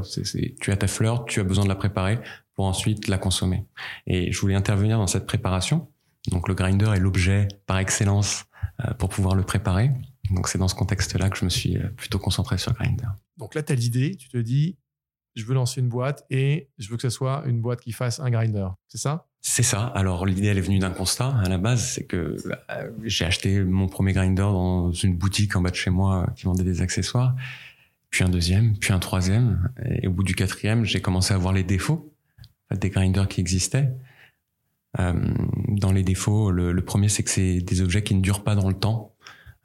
Tu 0.61 0.71
as 0.71 0.77
ta 0.77 0.87
fleur, 0.87 1.25
tu 1.25 1.41
as 1.41 1.43
besoin 1.43 1.65
de 1.65 1.71
la 1.71 1.75
préparer 1.75 2.19
pour 2.55 2.67
ensuite 2.67 3.09
la 3.09 3.19
consommer. 3.19 3.65
Et 4.07 4.33
je 4.33 4.41
voulais 4.41 4.55
intervenir 4.55 4.99
dans 4.99 5.07
cette 5.07 5.27
préparation. 5.27 5.89
Donc 6.31 6.49
le 6.49 6.55
grinder 6.55 6.91
est 6.95 7.01
l'objet 7.01 7.49
par 7.67 7.79
excellence 7.79 8.47
euh, 8.85 8.95
pour 8.95 9.09
pouvoir 9.09 9.35
le 9.35 9.43
préparer. 9.43 9.91
Donc 10.31 10.49
c'est 10.49 10.59
dans 10.59 10.69
ce 10.69 10.75
contexte-là 10.75 11.29
que 11.31 11.37
je 11.37 11.45
me 11.45 11.51
suis 11.51 11.77
euh, 11.77 11.89
plutôt 11.97 12.19
concentré 12.19 12.57
sur 12.59 12.73
Grinder. 12.73 13.09
Donc 13.37 13.55
là, 13.55 13.63
tu 13.63 13.73
as 13.73 13.77
l'idée, 13.77 14.17
tu 14.17 14.29
te 14.29 14.39
dis, 14.39 14.79
je 15.35 15.45
veux 15.45 15.55
lancer 15.55 15.81
une 15.81 15.89
boîte 15.89 16.25
et 16.31 16.71
je 16.79 16.89
veux 16.89 16.97
que 16.97 17.03
ce 17.03 17.11
soit 17.11 17.43
une 17.47 17.61
boîte 17.61 17.81
qui 17.81 17.93
fasse 17.93 18.21
un 18.21 18.31
grinder. 18.31 18.69
C'est 18.89 18.99
ça? 18.99 19.27
C'est 19.41 19.65
ça. 19.65 19.87
Alors 19.89 20.25
l'idée 20.25 20.47
elle 20.47 20.59
est 20.59 20.63
venue 20.63 20.79
d'un 20.79 20.93
constat 20.93 21.37
à 21.45 21.49
la 21.49 21.59
base, 21.59 21.91
c'est 21.91 22.05
que 22.05 22.37
euh, 22.71 22.91
j'ai 23.03 23.27
acheté 23.27 23.63
mon 23.63 23.89
premier 23.89 24.13
grinder 24.13 24.43
dans 24.43 24.93
une 24.93 25.17
boutique 25.17 25.55
en 25.57 25.61
bas 25.61 25.71
de 25.71 25.75
chez 25.75 25.91
moi 25.91 26.27
qui 26.37 26.45
vendait 26.45 26.65
des 26.65 26.81
accessoires, 26.81 27.35
puis 28.09 28.25
un 28.25 28.29
deuxième, 28.29 28.79
puis 28.79 28.93
un 28.93 29.01
troisième, 29.01 29.71
et 29.85 30.07
au 30.07 30.13
bout 30.13 30.23
du 30.23 30.35
quatrième, 30.35 30.85
j'ai 30.85 31.03
commencé 31.03 31.35
à 31.35 31.37
voir 31.37 31.53
les 31.53 31.65
défauts 31.65 32.14
des 32.71 32.91
grinders 32.91 33.29
qui 33.29 33.41
existaient. 33.41 33.93
Euh, 35.01 35.13
dans 35.69 35.93
les 35.93 36.03
défauts, 36.03 36.51
le, 36.51 36.85
premier 36.85 37.09
c'est 37.09 37.23
que 37.23 37.31
c'est 37.31 37.61
des 37.61 37.81
objets 37.81 38.03
qui 38.03 38.15
ne 38.15 38.21
durent 38.21 38.45
pas 38.45 38.55
dans 38.55 38.69
le 38.69 38.75
temps. 38.75 39.15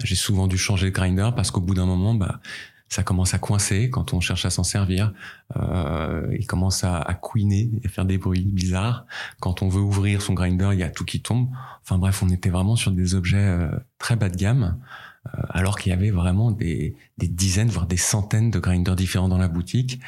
J'ai 0.03 0.15
souvent 0.15 0.47
dû 0.47 0.57
changer 0.57 0.87
de 0.87 0.95
grinder 0.95 1.29
parce 1.35 1.51
qu'au 1.51 1.61
bout 1.61 1.73
d'un 1.73 1.85
moment, 1.85 2.13
bah 2.13 2.39
ça 2.87 3.03
commence 3.03 3.35
à 3.35 3.37
coincer 3.37 3.91
quand 3.91 4.13
on 4.13 4.19
cherche 4.19 4.45
à 4.45 4.49
s'en 4.49 4.63
servir. 4.63 5.13
Euh, 5.57 6.27
il 6.39 6.47
commence 6.47 6.83
à, 6.83 6.97
à 6.97 7.13
couiner 7.13 7.69
et 7.83 7.85
à 7.85 7.89
faire 7.89 8.05
des 8.05 8.17
bruits 8.17 8.49
bizarres. 8.51 9.05
Quand 9.39 9.61
on 9.61 9.69
veut 9.69 9.81
ouvrir 9.81 10.23
son 10.23 10.33
grinder, 10.33 10.69
il 10.73 10.79
y 10.79 10.83
a 10.83 10.89
tout 10.89 11.05
qui 11.05 11.21
tombe. 11.21 11.49
Enfin 11.83 11.99
bref, 11.99 12.23
on 12.23 12.29
était 12.29 12.49
vraiment 12.49 12.75
sur 12.75 12.91
des 12.91 13.13
objets 13.13 13.37
euh, 13.37 13.69
très 13.99 14.15
bas 14.15 14.29
de 14.29 14.35
gamme, 14.35 14.79
alors 15.49 15.77
qu'il 15.77 15.91
y 15.91 15.93
avait 15.93 16.11
vraiment 16.11 16.51
des, 16.51 16.95
des, 17.17 17.27
dizaines, 17.27 17.69
voire 17.69 17.87
des 17.87 17.97
centaines 17.97 18.51
de 18.51 18.59
grinders 18.59 18.95
différents 18.95 19.27
dans 19.27 19.37
la 19.37 19.47
boutique, 19.47 19.99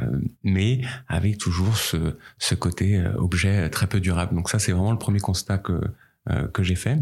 euh, 0.00 0.20
mais 0.42 0.80
avec 1.08 1.38
toujours 1.38 1.76
ce, 1.76 2.16
ce 2.38 2.54
côté 2.54 2.96
euh, 2.96 3.14
objet 3.16 3.68
très 3.70 3.86
peu 3.86 4.00
durable. 4.00 4.34
Donc 4.34 4.48
ça, 4.48 4.58
c'est 4.58 4.72
vraiment 4.72 4.92
le 4.92 4.98
premier 4.98 5.20
constat 5.20 5.58
que, 5.58 5.80
que 6.52 6.62
j'ai 6.62 6.74
fait. 6.74 6.98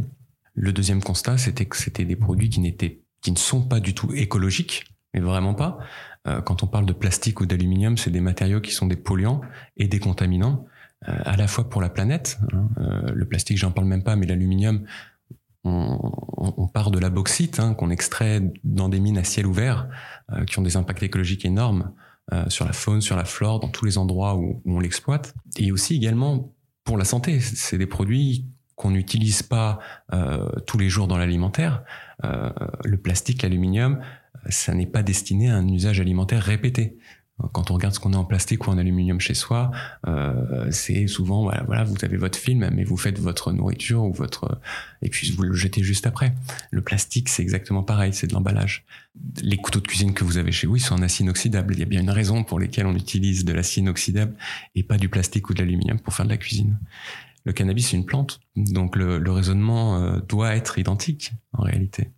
Le 0.54 0.73
deuxième 0.73 1.02
constat, 1.02 1.38
c'était 1.38 1.66
que 1.66 1.76
c'était 1.76 2.04
des 2.04 2.16
produits 2.16 2.49
qui 2.49 2.61
n'étaient 2.61 2.99
qui 3.21 3.31
ne 3.31 3.38
sont 3.38 3.62
pas 3.62 3.78
du 3.78 3.95
tout 3.95 4.12
écologiques 4.12 4.85
mais 5.14 5.21
vraiment 5.21 5.54
pas. 5.54 5.78
Euh, 6.26 6.40
quand 6.40 6.62
on 6.62 6.66
parle 6.66 6.87
de 6.87 6.92
plastique 6.92 7.40
ou 7.40 7.47
d'aluminium, 7.47 7.99
c'est 7.99 8.11
des 8.11 8.21
matériaux 8.21 8.61
qui 8.61 8.73
sont 8.73 8.87
des 8.87 8.97
polluants 8.97 9.40
et 9.76 9.88
des 9.88 9.99
contaminants, 9.99 10.66
euh, 11.09 11.12
à 11.25 11.37
la 11.37 11.47
fois 11.49 11.69
pour 11.69 11.83
la 11.83 11.88
planète. 11.88 12.38
Hein. 12.52 12.69
Euh, 12.78 13.12
le 13.14 13.25
plastique, 13.26 13.59
j'en 13.59 13.73
parle 13.73 13.87
même 13.87 14.02
pas, 14.02 14.16
mais 14.16 14.26
l'aluminium, 14.26 14.85
on, 15.64 15.99
on, 16.37 16.66
part 16.66 16.90
de 16.90 16.99
la 16.99 17.11
bauxite 17.11 17.61
hein, 17.61 17.75
qu'on 17.75 17.90
extrait 17.90 18.40
dans 18.64 18.88
des 18.88 19.00
mines 19.00 19.19
à 19.19 19.25
ciel 19.25 19.47
ouvert, 19.47 19.88
qui 20.47 20.59
ont 20.59 20.62
des 20.62 20.76
impacts 20.76 21.02
écologiques 21.02 21.45
énormes 21.45 21.92
sur 22.49 22.64
la 22.64 22.73
faune, 22.73 23.00
sur 23.00 23.16
la 23.16 23.25
flore, 23.25 23.61
dans 23.61 23.69
tous 23.69 23.85
les 23.85 23.99
endroits 23.99 24.35
où, 24.35 24.61
où 24.64 24.76
on 24.76 24.81
l'exploite. 24.81 25.35
Et 25.57 25.71
aussi 25.71 25.95
également 25.95 26.52
pour 26.85 26.97
la 26.97 27.04
santé. 27.04 27.40
C'est 27.40 27.78
des 27.78 27.87
produits 27.87 28.47
qu'on 28.75 28.90
n'utilise 28.90 29.42
pas 29.42 29.78
tous 30.66 30.78
les 30.78 30.88
jours 30.88 31.07
dans 31.07 31.19
l'alimentaire. 31.19 31.85
le 32.23 32.97
plastique, 32.97 33.42
l'aluminium, 33.42 34.00
ça 34.49 34.75
n'est 34.75 34.87
pas 34.87 35.02
destiné 35.02 35.50
à 35.50 35.57
un 35.57 35.69
usage 35.69 36.00
alimentaire 36.00 36.42
répété. 36.42 36.99
Quand 37.52 37.70
on 37.70 37.74
regarde 37.74 37.94
ce 37.94 37.98
qu'on 37.98 38.12
a 38.12 38.16
en 38.16 38.24
plastique 38.24 38.66
ou 38.66 38.70
en 38.70 38.78
aluminium 38.78 39.18
chez 39.18 39.34
soi, 39.34 39.70
euh, 40.06 40.70
c'est 40.70 41.06
souvent 41.06 41.42
voilà, 41.64 41.84
vous 41.84 41.96
avez 42.02 42.16
votre 42.16 42.38
film, 42.38 42.70
mais 42.72 42.84
vous 42.84 42.96
faites 42.96 43.18
votre 43.18 43.52
nourriture 43.52 44.04
ou 44.04 44.12
votre 44.12 44.60
et 45.00 45.08
puis 45.08 45.32
vous 45.32 45.42
le 45.42 45.54
jetez 45.54 45.82
juste 45.82 46.06
après. 46.06 46.34
Le 46.70 46.82
plastique, 46.82 47.28
c'est 47.28 47.42
exactement 47.42 47.82
pareil, 47.82 48.12
c'est 48.12 48.28
de 48.28 48.34
l'emballage. 48.34 48.84
Les 49.42 49.56
couteaux 49.56 49.80
de 49.80 49.86
cuisine 49.86 50.14
que 50.14 50.24
vous 50.24 50.38
avez 50.38 50.52
chez 50.52 50.66
vous, 50.66 50.76
ils 50.76 50.80
sont 50.80 50.94
en 50.94 51.02
acier 51.02 51.24
inoxydable. 51.24 51.74
Il 51.74 51.80
y 51.80 51.82
a 51.82 51.86
bien 51.86 52.00
une 52.00 52.10
raison 52.10 52.44
pour 52.44 52.60
laquelle 52.60 52.86
on 52.86 52.94
utilise 52.94 53.44
de 53.44 53.52
l'acier 53.52 53.82
inoxydable 53.82 54.34
et 54.74 54.82
pas 54.82 54.98
du 54.98 55.08
plastique 55.08 55.50
ou 55.50 55.54
de 55.54 55.60
l'aluminium 55.60 55.98
pour 55.98 56.14
faire 56.14 56.26
de 56.26 56.30
la 56.30 56.36
cuisine. 56.36 56.78
Le 57.44 57.52
cannabis, 57.52 57.88
c'est 57.88 57.96
une 57.96 58.06
plante, 58.06 58.40
donc 58.54 58.94
le, 58.94 59.18
le 59.18 59.32
raisonnement 59.32 59.96
euh, 59.96 60.20
doit 60.20 60.54
être 60.54 60.78
identique 60.78 61.32
en 61.52 61.62
réalité. 61.62 62.12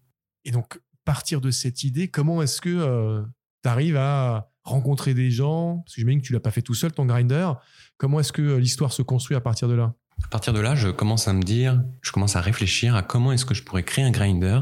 Et 0.44 0.50
donc, 0.50 0.78
partir 1.04 1.40
de 1.40 1.50
cette 1.50 1.84
idée, 1.84 2.08
comment 2.08 2.42
est-ce 2.42 2.60
que 2.60 2.68
euh, 2.68 3.22
tu 3.62 3.68
arrives 3.68 3.96
à 3.96 4.50
rencontrer 4.64 5.14
des 5.14 5.30
gens 5.30 5.78
Parce 5.78 5.94
que 5.94 6.00
j'imagine 6.00 6.20
que 6.20 6.26
tu 6.26 6.32
l'as 6.32 6.40
pas 6.40 6.50
fait 6.50 6.62
tout 6.62 6.74
seul, 6.74 6.92
ton 6.92 7.06
grinder. 7.06 7.52
Comment 7.96 8.20
est-ce 8.20 8.32
que 8.32 8.42
euh, 8.42 8.58
l'histoire 8.58 8.92
se 8.92 9.02
construit 9.02 9.36
à 9.36 9.40
partir 9.40 9.68
de 9.68 9.74
là? 9.74 9.94
À 10.24 10.28
partir 10.28 10.52
de 10.52 10.60
là, 10.60 10.74
je 10.74 10.88
commence 10.88 11.28
à 11.28 11.32
me 11.32 11.42
dire, 11.42 11.82
je 12.00 12.12
commence 12.12 12.36
à 12.36 12.40
réfléchir 12.40 12.96
à 12.96 13.02
comment 13.02 13.32
est-ce 13.32 13.44
que 13.44 13.54
je 13.54 13.62
pourrais 13.62 13.82
créer 13.82 14.04
un 14.04 14.10
grinder 14.10 14.60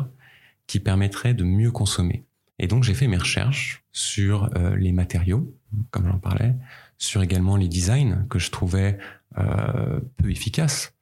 qui 0.66 0.80
permettrait 0.80 1.35
de 1.35 1.44
mieux 1.44 1.71
consommer. 1.71 2.25
Et 2.59 2.66
donc 2.66 2.85
j'ai 2.85 2.94
fait 2.94 3.06
mes 3.06 3.16
recherches 3.16 3.85
sur 3.92 4.50
euh, 4.56 4.76
les 4.76 4.92
matériaux, 4.92 5.54
comme 5.90 6.06
j'en 6.06 6.18
parlais, 6.18 6.54
sur 6.99 7.23
également 7.23 7.56
les 7.56 7.68
designs 7.68 8.26
que 8.28 8.38
je 8.38 8.50
trouvais 8.50 8.99
peu 9.35 10.30
efficaces. 10.30 10.94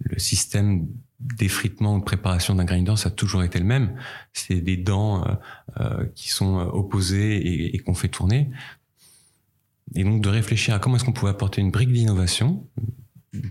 Le 0.00 0.18
système 0.18 0.88
d'effritement 1.20 1.96
ou 1.96 2.00
de 2.00 2.04
préparation 2.04 2.54
d'un 2.54 2.64
grinder, 2.64 2.96
ça 2.96 3.08
a 3.08 3.12
toujours 3.12 3.42
été 3.42 3.58
le 3.58 3.64
même. 3.64 3.96
C'est 4.32 4.60
des 4.60 4.76
dents 4.76 5.24
euh, 5.24 5.34
euh, 5.80 6.06
qui 6.14 6.30
sont 6.30 6.58
euh, 6.58 6.64
opposées 6.64 7.74
et, 7.74 7.78
qu'on 7.78 7.94
fait 7.94 8.08
tourner. 8.08 8.50
Et 9.94 10.04
donc 10.04 10.20
de 10.20 10.28
réfléchir 10.28 10.74
à 10.74 10.78
comment 10.78 10.96
est-ce 10.96 11.04
qu'on 11.04 11.12
pouvait 11.12 11.30
apporter 11.30 11.60
une 11.60 11.70
brique 11.70 11.92
d'innovation 11.92 12.68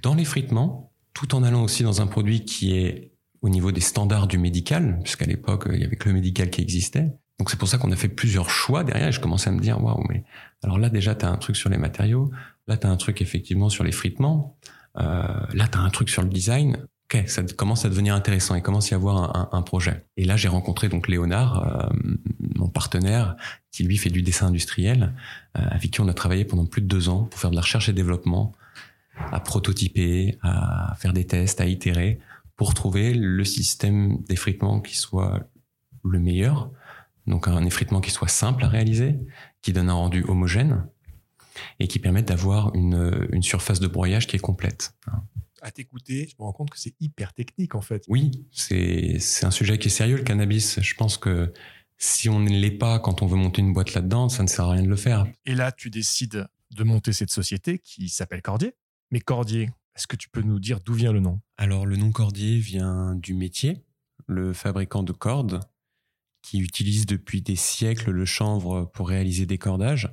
dans 0.01 0.15
l'effritement, 0.15 0.91
tout 1.13 1.35
en 1.35 1.43
allant 1.43 1.63
aussi 1.63 1.83
dans 1.83 2.01
un 2.01 2.07
produit 2.07 2.43
qui 2.43 2.75
est 2.75 3.11
au 3.41 3.49
niveau 3.49 3.71
des 3.71 3.81
standards 3.81 4.27
du 4.27 4.37
médical, 4.37 4.99
puisqu'à 5.03 5.25
l'époque, 5.25 5.67
il 5.71 5.79
y 5.79 5.83
avait 5.83 5.95
que 5.95 6.09
le 6.09 6.15
médical 6.15 6.49
qui 6.49 6.61
existait. 6.61 7.11
Donc 7.39 7.49
c'est 7.49 7.57
pour 7.57 7.67
ça 7.67 7.77
qu'on 7.77 7.91
a 7.91 7.95
fait 7.95 8.09
plusieurs 8.09 8.49
choix 8.49 8.83
derrière 8.83 9.09
et 9.09 9.11
je 9.11 9.19
commençais 9.19 9.49
à 9.49 9.53
me 9.53 9.59
dire, 9.59 9.83
waouh, 9.83 10.03
mais 10.09 10.23
alors 10.63 10.77
là 10.77 10.89
déjà, 10.89 11.15
tu 11.15 11.25
as 11.25 11.29
un 11.29 11.37
truc 11.37 11.55
sur 11.55 11.69
les 11.69 11.77
matériaux, 11.77 12.31
là 12.67 12.77
tu 12.77 12.87
as 12.87 12.89
un 12.89 12.97
truc 12.97 13.21
effectivement 13.21 13.69
sur 13.69 13.83
l'effritement, 13.83 14.57
euh, 14.97 15.23
là 15.53 15.67
tu 15.67 15.77
as 15.77 15.81
un 15.81 15.89
truc 15.89 16.09
sur 16.09 16.21
le 16.21 16.29
design, 16.29 16.77
ok, 17.05 17.23
ça 17.27 17.43
commence 17.43 17.85
à 17.85 17.89
devenir 17.89 18.15
intéressant, 18.15 18.55
il 18.55 18.61
commence 18.61 18.87
à 18.87 18.91
y 18.91 18.93
avoir 18.95 19.53
un, 19.53 19.61
projet. 19.61 20.05
Et 20.17 20.25
là, 20.25 20.37
j'ai 20.37 20.47
rencontré 20.47 20.89
donc 20.89 21.07
Léonard, 21.07 21.63
euh, 21.63 21.89
mon 22.55 22.67
partenaire, 22.67 23.35
qui 23.71 23.83
lui 23.83 23.97
fait 23.97 24.09
du 24.09 24.21
dessin 24.21 24.47
industriel, 24.47 25.13
euh, 25.57 25.61
avec 25.69 25.91
qui 25.91 26.01
on 26.01 26.07
a 26.07 26.13
travaillé 26.13 26.45
pendant 26.45 26.65
plus 26.65 26.81
de 26.81 26.87
deux 26.87 27.09
ans 27.09 27.25
pour 27.25 27.39
faire 27.39 27.51
de 27.51 27.55
la 27.55 27.61
recherche 27.61 27.89
et 27.89 27.93
développement, 27.93 28.53
à 29.31 29.39
prototyper, 29.39 30.37
à 30.41 30.95
faire 30.99 31.13
des 31.13 31.25
tests, 31.25 31.61
à 31.61 31.65
itérer, 31.65 32.19
pour 32.55 32.73
trouver 32.73 33.13
le 33.13 33.43
système 33.45 34.21
d'effritement 34.23 34.79
qui 34.81 34.97
soit 34.97 35.47
le 36.03 36.19
meilleur. 36.19 36.71
Donc 37.27 37.47
un 37.47 37.65
effritement 37.65 38.01
qui 38.01 38.11
soit 38.11 38.27
simple 38.27 38.63
à 38.63 38.67
réaliser, 38.67 39.15
qui 39.61 39.73
donne 39.73 39.89
un 39.89 39.93
rendu 39.93 40.23
homogène 40.27 40.85
et 41.79 41.87
qui 41.87 41.99
permette 41.99 42.27
d'avoir 42.27 42.73
une, 42.75 43.27
une 43.31 43.41
surface 43.41 43.79
de 43.79 43.87
broyage 43.87 44.27
qui 44.27 44.35
est 44.35 44.39
complète 44.39 44.93
à 45.65 45.71
t'écouter, 45.71 46.27
je 46.29 46.35
me 46.39 46.45
rends 46.45 46.53
compte 46.53 46.69
que 46.69 46.79
c'est 46.79 46.93
hyper 46.99 47.33
technique 47.33 47.73
en 47.73 47.81
fait. 47.81 48.03
Oui, 48.07 48.45
c'est 48.51 49.19
un 49.43 49.51
sujet 49.51 49.79
qui 49.79 49.87
est 49.87 49.91
sérieux 49.91 50.17
le 50.17 50.23
cannabis. 50.23 50.79
Je 50.79 50.93
pense 50.93 51.17
que 51.17 51.51
si 51.97 52.29
on 52.29 52.39
ne 52.39 52.49
l'est 52.49 52.71
pas 52.71 52.99
quand 52.99 53.23
on 53.23 53.25
veut 53.25 53.35
monter 53.35 53.61
une 53.61 53.73
boîte 53.73 53.93
là-dedans, 53.93 54.29
ça 54.29 54.43
ne 54.43 54.47
sert 54.47 54.65
à 54.65 54.71
rien 54.71 54.83
de 54.83 54.87
le 54.87 54.95
faire. 54.95 55.25
Et 55.45 55.55
là, 55.55 55.71
tu 55.71 55.89
décides 55.89 56.47
de 56.71 56.83
monter 56.83 57.13
cette 57.13 57.31
société 57.31 57.79
qui 57.79 58.09
s'appelle 58.09 58.41
Cordier. 58.41 58.75
Mais 59.11 59.19
Cordier, 59.19 59.71
est-ce 59.95 60.07
que 60.07 60.15
tu 60.15 60.29
peux 60.29 60.41
nous 60.41 60.59
dire 60.59 60.79
d'où 60.81 60.93
vient 60.93 61.11
le 61.11 61.19
nom? 61.19 61.39
Alors 61.57 61.85
le 61.85 61.95
nom 61.95 62.11
Cordier 62.11 62.59
vient 62.59 63.15
du 63.15 63.33
métier, 63.33 63.83
le 64.27 64.53
fabricant 64.53 65.03
de 65.03 65.13
cordes 65.13 65.61
qui 66.43 66.59
utilise 66.59 67.07
depuis 67.07 67.41
des 67.41 67.55
siècles 67.55 68.11
le 68.11 68.25
chanvre 68.25 68.85
pour 68.93 69.09
réaliser 69.09 69.47
des 69.47 69.57
cordages. 69.57 70.09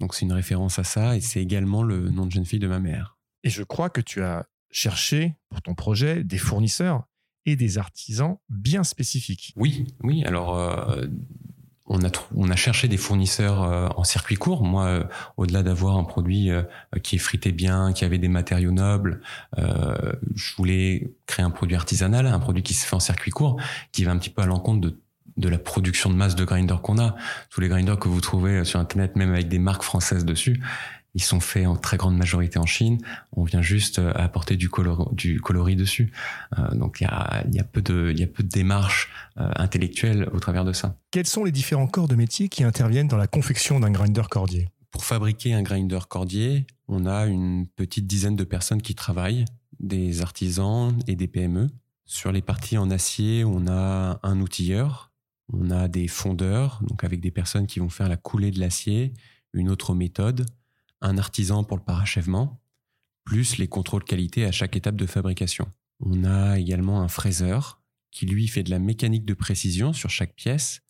Donc 0.00 0.14
c'est 0.14 0.24
une 0.24 0.32
référence 0.32 0.80
à 0.80 0.84
ça 0.84 1.16
et 1.16 1.20
c'est 1.20 1.40
également 1.40 1.84
le 1.84 2.10
nom 2.10 2.26
de 2.26 2.32
jeune 2.32 2.46
fille 2.46 2.58
de 2.58 2.66
ma 2.66 2.80
mère. 2.80 3.18
Et 3.44 3.50
je 3.50 3.62
crois 3.62 3.88
que 3.88 4.00
tu 4.00 4.22
as 4.22 4.46
chercher 4.70 5.36
pour 5.48 5.62
ton 5.62 5.74
projet 5.74 6.24
des 6.24 6.38
fournisseurs 6.38 7.04
et 7.46 7.56
des 7.56 7.78
artisans 7.78 8.36
bien 8.48 8.84
spécifiques. 8.84 9.52
Oui, 9.56 9.86
oui. 10.02 10.24
Alors, 10.24 10.56
euh, 10.56 11.06
on 11.86 12.04
a, 12.04 12.10
on 12.34 12.50
a 12.50 12.56
cherché 12.56 12.86
des 12.86 12.96
fournisseurs 12.96 13.62
euh, 13.62 13.88
en 13.96 14.04
circuit 14.04 14.36
court. 14.36 14.62
Moi, 14.62 14.84
euh, 14.86 15.04
au-delà 15.36 15.62
d'avoir 15.62 15.96
un 15.96 16.04
produit 16.04 16.50
qui 17.02 17.16
est 17.16 17.20
frité 17.20 17.52
bien, 17.52 17.92
qui 17.92 18.04
avait 18.04 18.18
des 18.18 18.28
matériaux 18.28 18.72
nobles, 18.72 19.22
je 19.56 20.56
voulais 20.56 21.12
créer 21.26 21.44
un 21.44 21.50
produit 21.50 21.76
artisanal, 21.76 22.26
un 22.26 22.38
produit 22.38 22.62
qui 22.62 22.74
se 22.74 22.86
fait 22.86 22.96
en 22.96 23.00
circuit 23.00 23.30
court, 23.30 23.60
qui 23.92 24.04
va 24.04 24.12
un 24.12 24.18
petit 24.18 24.30
peu 24.30 24.42
à 24.42 24.46
l'encontre 24.46 24.80
de 24.80 25.00
de 25.36 25.48
la 25.48 25.58
production 25.58 26.10
de 26.10 26.14
masse 26.16 26.34
de 26.34 26.44
grinders 26.44 26.82
qu'on 26.82 26.98
a. 26.98 27.14
Tous 27.48 27.62
les 27.62 27.68
grinders 27.68 27.98
que 27.98 28.08
vous 28.08 28.20
trouvez 28.20 28.62
sur 28.64 28.78
Internet, 28.78 29.16
même 29.16 29.32
avec 29.32 29.48
des 29.48 29.58
marques 29.58 29.84
françaises 29.84 30.26
dessus, 30.26 30.60
ils 31.14 31.22
sont 31.22 31.40
faits 31.40 31.66
en 31.66 31.76
très 31.76 31.96
grande 31.96 32.16
majorité 32.16 32.58
en 32.58 32.66
Chine. 32.66 32.98
On 33.32 33.44
vient 33.44 33.62
juste 33.62 33.98
euh, 33.98 34.12
apporter 34.14 34.56
du, 34.56 34.70
du 35.12 35.40
coloris 35.40 35.76
dessus. 35.76 36.12
Euh, 36.58 36.74
donc 36.74 37.00
il 37.00 37.04
y 37.04 37.06
a, 37.06 37.44
y 37.52 37.58
a, 37.58 37.64
peu 37.64 37.82
de, 37.82 38.12
y 38.16 38.22
a 38.22 38.26
peu 38.26 38.42
de 38.42 38.48
démarches 38.48 39.10
euh, 39.38 39.50
intellectuelles 39.56 40.28
au 40.32 40.40
travers 40.40 40.64
de 40.64 40.72
ça. 40.72 40.96
Quels 41.10 41.26
sont 41.26 41.44
les 41.44 41.52
différents 41.52 41.86
corps 41.86 42.08
de 42.08 42.14
métier 42.14 42.48
qui 42.48 42.64
interviennent 42.64 43.08
dans 43.08 43.16
la 43.16 43.26
confection 43.26 43.80
d'un 43.80 43.90
grinder 43.90 44.22
cordier? 44.30 44.68
Pour 44.90 45.04
fabriquer 45.04 45.54
un 45.54 45.62
grinder 45.62 46.00
cordier, 46.08 46.66
on 46.88 47.06
a 47.06 47.26
une 47.26 47.66
petite 47.66 48.06
dizaine 48.06 48.36
de 48.36 48.44
personnes 48.44 48.82
qui 48.82 48.94
travaillent, 48.94 49.44
des 49.78 50.20
artisans 50.20 50.96
et 51.06 51.16
des 51.16 51.28
PME. 51.28 51.68
Sur 52.06 52.32
les 52.32 52.42
parties 52.42 52.76
en 52.76 52.90
acier, 52.90 53.44
on 53.44 53.68
a 53.68 54.18
un 54.22 54.40
outilleur, 54.40 55.12
on 55.52 55.70
a 55.70 55.86
des 55.86 56.08
fondeurs, 56.08 56.80
donc 56.88 57.04
avec 57.04 57.20
des 57.20 57.30
personnes 57.30 57.68
qui 57.68 57.78
vont 57.78 57.88
faire 57.88 58.08
la 58.08 58.16
coulée 58.16 58.50
de 58.50 58.58
l'acier, 58.58 59.12
une 59.52 59.70
autre 59.70 59.94
méthode, 59.94 60.46
un 61.00 61.18
artisan 61.18 61.64
pour 61.64 61.76
le 61.76 61.82
parachèvement, 61.82 62.60
plus 63.24 63.58
les 63.58 63.68
contrôles 63.68 64.04
qualité 64.04 64.44
à 64.44 64.52
chaque 64.52 64.76
étape 64.76 64.96
de 64.96 65.06
fabrication. 65.06 65.66
On 66.00 66.24
a 66.24 66.58
également 66.58 67.00
un 67.00 67.08
fraiseur 67.08 67.80
qui 68.10 68.26
lui 68.26 68.48
fait 68.48 68.62
de 68.62 68.70
la 68.70 68.78
mécanique 68.78 69.24
de 69.24 69.34
précision 69.34 69.92
sur 69.92 70.10
chaque 70.10 70.34
pièce. 70.34 70.80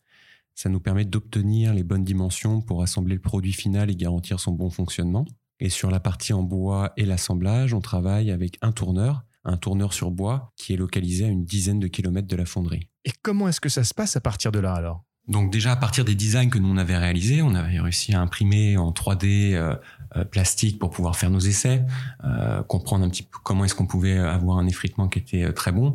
Ça 0.55 0.69
nous 0.69 0.79
permet 0.79 1.05
d'obtenir 1.05 1.73
les 1.73 1.83
bonnes 1.83 2.03
dimensions 2.03 2.61
pour 2.61 2.81
assembler 2.81 3.15
le 3.15 3.21
produit 3.21 3.53
final 3.53 3.89
et 3.89 3.95
garantir 3.95 4.39
son 4.39 4.51
bon 4.51 4.69
fonctionnement. 4.69 5.25
Et 5.59 5.69
sur 5.69 5.91
la 5.91 5.99
partie 5.99 6.33
en 6.33 6.43
bois 6.43 6.93
et 6.97 7.05
l'assemblage, 7.05 7.73
on 7.73 7.81
travaille 7.81 8.31
avec 8.31 8.57
un 8.61 8.71
tourneur, 8.71 9.23
un 9.43 9.57
tourneur 9.57 9.93
sur 9.93 10.11
bois 10.11 10.51
qui 10.55 10.73
est 10.73 10.77
localisé 10.77 11.25
à 11.25 11.29
une 11.29 11.45
dizaine 11.45 11.79
de 11.79 11.87
kilomètres 11.87 12.27
de 12.27 12.35
la 12.35 12.45
fonderie. 12.45 12.89
Et 13.05 13.11
comment 13.21 13.47
est-ce 13.47 13.61
que 13.61 13.69
ça 13.69 13.83
se 13.83 13.93
passe 13.93 14.15
à 14.15 14.21
partir 14.21 14.51
de 14.51 14.59
là 14.59 14.73
alors? 14.73 15.03
Donc 15.27 15.51
déjà 15.51 15.73
à 15.73 15.75
partir 15.75 16.03
des 16.03 16.15
designs 16.15 16.49
que 16.49 16.57
nous 16.57 16.69
on 16.69 16.77
avait 16.77 16.97
réalisés, 16.97 17.41
on 17.41 17.53
avait 17.53 17.79
réussi 17.79 18.13
à 18.13 18.21
imprimer 18.21 18.77
en 18.77 18.91
3D 18.91 19.53
euh, 19.53 19.75
euh, 20.15 20.25
plastique 20.25 20.79
pour 20.79 20.89
pouvoir 20.89 21.15
faire 21.15 21.29
nos 21.29 21.39
essais, 21.39 21.85
euh, 22.23 22.63
comprendre 22.63 23.05
un 23.05 23.09
petit 23.09 23.23
peu 23.23 23.37
comment 23.43 23.63
est-ce 23.63 23.75
qu'on 23.75 23.85
pouvait 23.85 24.17
avoir 24.17 24.57
un 24.57 24.67
effritement 24.67 25.07
qui 25.07 25.19
était 25.19 25.53
très 25.53 25.71
bon. 25.71 25.93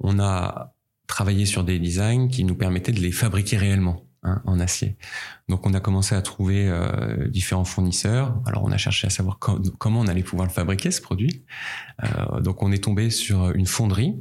On 0.00 0.18
a 0.18 0.74
travaillé 1.06 1.46
sur 1.46 1.62
des 1.62 1.78
designs 1.78 2.28
qui 2.28 2.44
nous 2.44 2.56
permettaient 2.56 2.92
de 2.92 3.00
les 3.00 3.12
fabriquer 3.12 3.56
réellement. 3.56 4.00
Hein, 4.26 4.40
en 4.46 4.58
acier. 4.58 4.96
Donc 5.50 5.66
on 5.66 5.74
a 5.74 5.80
commencé 5.80 6.14
à 6.14 6.22
trouver 6.22 6.72
différents 7.28 7.66
fournisseurs. 7.66 8.40
Alors 8.46 8.64
on 8.64 8.72
a 8.72 8.78
cherché 8.78 9.06
à 9.06 9.10
savoir 9.10 9.38
comment 9.38 10.00
on 10.00 10.06
allait 10.06 10.22
pouvoir 10.22 10.48
le 10.48 10.52
fabriquer 10.54 10.90
ce 10.90 11.02
produit. 11.02 11.44
donc 12.40 12.62
on 12.62 12.72
est 12.72 12.82
tombé 12.82 13.10
sur 13.10 13.50
une 13.50 13.66
fonderie 13.66 14.14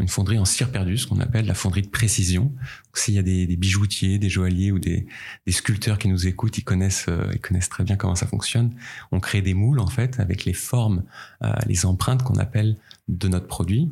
une 0.00 0.08
fonderie 0.08 0.38
en 0.38 0.44
cire 0.44 0.70
perdue, 0.70 0.96
ce 0.96 1.06
qu'on 1.06 1.20
appelle 1.20 1.46
la 1.46 1.54
fonderie 1.54 1.82
de 1.82 1.88
précision. 1.88 2.52
S'il 2.94 3.14
y 3.14 3.18
a 3.18 3.22
des, 3.22 3.46
bijoutiers, 3.56 4.18
des 4.18 4.30
joailliers 4.30 4.72
ou 4.72 4.78
des, 4.78 5.06
sculpteurs 5.48 5.98
qui 5.98 6.08
nous 6.08 6.26
écoutent, 6.26 6.56
ils 6.56 6.64
connaissent, 6.64 7.06
euh, 7.08 7.30
ils 7.34 7.40
connaissent 7.40 7.68
très 7.68 7.84
bien 7.84 7.96
comment 7.96 8.14
ça 8.14 8.26
fonctionne. 8.26 8.74
On 9.10 9.20
crée 9.20 9.42
des 9.42 9.54
moules 9.54 9.80
en 9.80 9.86
fait 9.86 10.18
avec 10.18 10.44
les 10.44 10.54
formes, 10.54 11.04
euh, 11.42 11.52
les 11.66 11.84
empreintes 11.84 12.22
qu'on 12.22 12.38
appelle 12.38 12.78
de 13.08 13.28
notre 13.28 13.46
produit. 13.46 13.90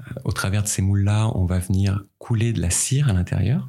Euh, 0.00 0.04
au 0.24 0.32
travers 0.32 0.62
de 0.62 0.68
ces 0.68 0.82
moules-là, 0.82 1.32
on 1.34 1.46
va 1.46 1.58
venir 1.58 2.04
couler 2.18 2.52
de 2.52 2.60
la 2.60 2.70
cire 2.70 3.08
à 3.08 3.12
l'intérieur. 3.12 3.68